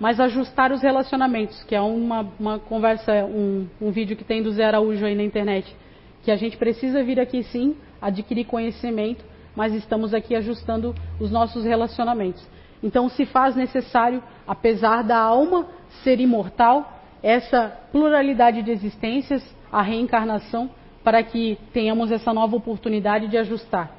[0.00, 4.52] mas ajustar os relacionamentos, que é uma, uma conversa, um, um, vídeo que tem do
[4.52, 5.74] Zé Araújo aí na internet,
[6.22, 9.24] que a gente precisa vir aqui sim, adquirir conhecimento,
[9.56, 12.46] mas estamos aqui ajustando os nossos relacionamentos.
[12.82, 15.66] Então se faz necessário, apesar da alma
[16.02, 20.70] ser imortal, essa pluralidade de existências, a reencarnação,
[21.02, 23.90] para que tenhamos essa nova oportunidade de ajustar.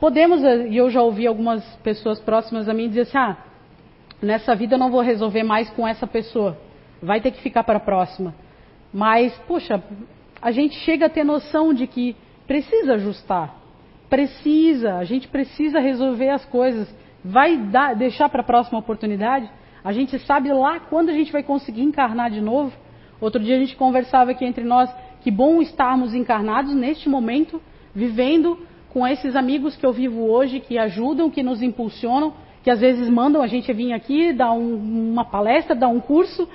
[0.00, 3.36] Podemos, e eu já ouvi algumas pessoas próximas a mim dizer assim, ah,
[4.22, 6.56] nessa vida eu não vou resolver mais com essa pessoa,
[7.02, 8.34] vai ter que ficar para a próxima.
[8.92, 9.82] Mas, puxa,
[10.40, 12.16] a gente chega a ter noção de que
[12.46, 13.54] precisa ajustar,
[14.08, 16.88] precisa, a gente precisa resolver as coisas.
[17.24, 19.50] Vai dar, deixar para a próxima oportunidade?
[19.82, 22.72] A gente sabe lá quando a gente vai conseguir encarnar de novo.
[23.20, 24.90] Outro dia a gente conversava aqui entre nós
[25.20, 27.60] que bom estarmos encarnados neste momento,
[27.94, 28.58] vivendo
[28.90, 33.08] com esses amigos que eu vivo hoje, que ajudam, que nos impulsionam, que às vezes
[33.08, 36.48] mandam a gente vir aqui, dar um, uma palestra, dar um curso,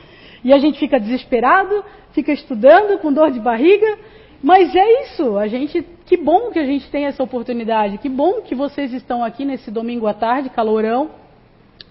[0.44, 3.98] E a gente fica desesperado, fica estudando com dor de barriga,
[4.42, 5.82] mas é isso, a gente,
[6.14, 9.72] que bom que a gente tem essa oportunidade, que bom que vocês estão aqui nesse
[9.72, 11.10] domingo à tarde, calorão,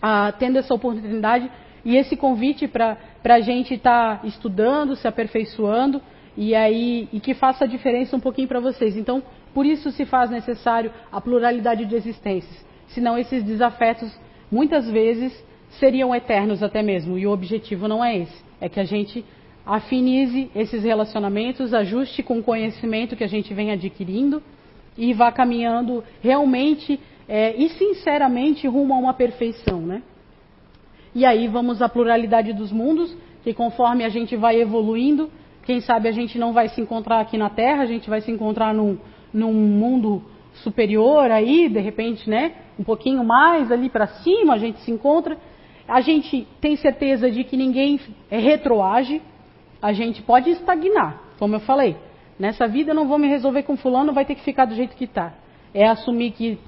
[0.00, 1.50] ah, tendo essa oportunidade
[1.84, 6.00] e esse convite para a gente estar tá estudando, se aperfeiçoando
[6.36, 8.96] e aí e que faça a diferença um pouquinho para vocês.
[8.96, 12.64] Então, por isso se faz necessário a pluralidade de existências.
[12.90, 14.16] Senão esses desafetos
[14.48, 15.32] muitas vezes
[15.80, 17.18] seriam eternos até mesmo.
[17.18, 18.44] E o objetivo não é esse.
[18.60, 19.24] É que a gente
[19.64, 24.42] afinize esses relacionamentos, ajuste com o conhecimento que a gente vem adquirindo
[24.96, 26.98] e vá caminhando realmente
[27.28, 30.02] é, e sinceramente rumo a uma perfeição, né?
[31.14, 35.30] E aí vamos à pluralidade dos mundos, que conforme a gente vai evoluindo,
[35.64, 38.30] quem sabe a gente não vai se encontrar aqui na Terra, a gente vai se
[38.30, 38.98] encontrar num,
[39.32, 40.22] num mundo
[40.54, 42.52] superior aí, de repente, né?
[42.78, 45.38] Um pouquinho mais ali para cima a gente se encontra.
[45.86, 48.00] A gente tem certeza de que ninguém
[48.30, 49.20] é retroage,
[49.82, 51.96] a gente pode estagnar, como eu falei.
[52.38, 54.96] Nessa vida eu não vou me resolver com fulano, vai ter que ficar do jeito
[54.96, 55.32] que está.
[55.74, 56.58] É assumir que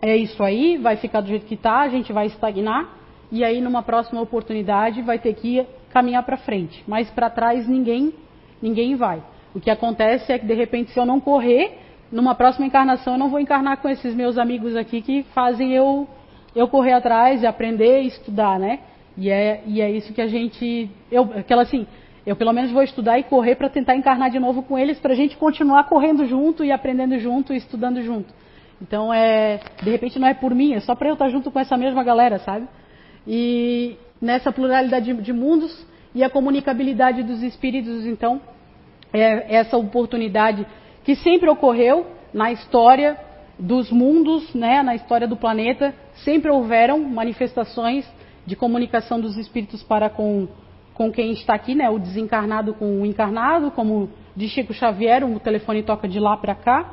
[0.00, 2.96] é isso aí, vai ficar do jeito que está, a gente vai estagnar
[3.30, 6.82] e aí numa próxima oportunidade vai ter que caminhar para frente.
[6.86, 8.14] Mas para trás ninguém,
[8.62, 9.22] ninguém vai.
[9.52, 11.78] O que acontece é que de repente se eu não correr,
[12.12, 16.06] numa próxima encarnação eu não vou encarnar com esses meus amigos aqui que fazem eu
[16.54, 18.80] eu correr atrás e aprender e estudar, né?
[19.16, 21.86] E é, e é isso que a gente, eu, aquela assim,
[22.28, 25.14] eu pelo menos vou estudar e correr para tentar encarnar de novo com eles, para
[25.14, 28.32] a gente continuar correndo junto e aprendendo junto e estudando junto.
[28.82, 31.58] Então é, de repente não é por mim, é só para eu estar junto com
[31.58, 32.68] essa mesma galera, sabe?
[33.26, 38.42] E nessa pluralidade de, mundos e a comunicabilidade dos espíritos, então,
[39.10, 40.66] é essa oportunidade
[41.04, 43.18] que sempre ocorreu na história
[43.58, 48.06] dos mundos, né, na história do planeta, sempre houveram manifestações
[48.44, 50.46] de comunicação dos espíritos para com,
[50.98, 55.38] com quem está aqui, né, o desencarnado com o encarnado, como de Chico Xavier, o
[55.38, 56.92] telefone toca de lá para cá.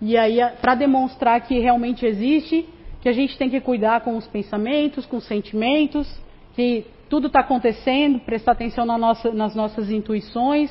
[0.00, 2.68] E aí, para demonstrar que realmente existe,
[3.00, 6.20] que a gente tem que cuidar com os pensamentos, com os sentimentos,
[6.56, 10.68] que tudo está acontecendo, prestar atenção na nossa, nas nossas intuições.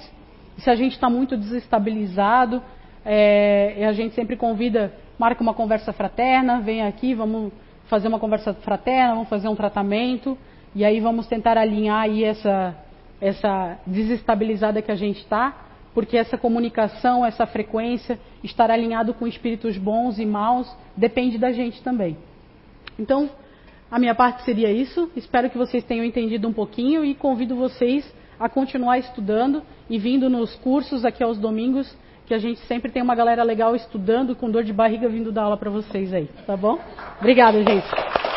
[0.58, 2.62] Se a gente está muito desestabilizado,
[3.06, 7.54] é, a gente sempre convida, marca uma conversa fraterna, vem aqui, vamos
[7.86, 10.38] fazer uma conversa fraterna, vamos fazer um tratamento,
[10.76, 12.76] e aí vamos tentar alinhar aí essa,
[13.20, 19.78] essa desestabilizada que a gente está porque essa comunicação, essa frequência, estar alinhado com espíritos
[19.78, 22.18] bons e maus, depende da gente também.
[22.98, 23.30] Então,
[23.90, 25.12] a minha parte seria isso.
[25.16, 28.10] Espero que vocês tenham entendido um pouquinho e convido vocês
[28.40, 31.96] a continuar estudando e vindo nos cursos aqui aos domingos,
[32.26, 35.44] que a gente sempre tem uma galera legal estudando com dor de barriga vindo dar
[35.44, 36.80] aula para vocês aí, tá bom?
[37.20, 38.31] Obrigada, gente.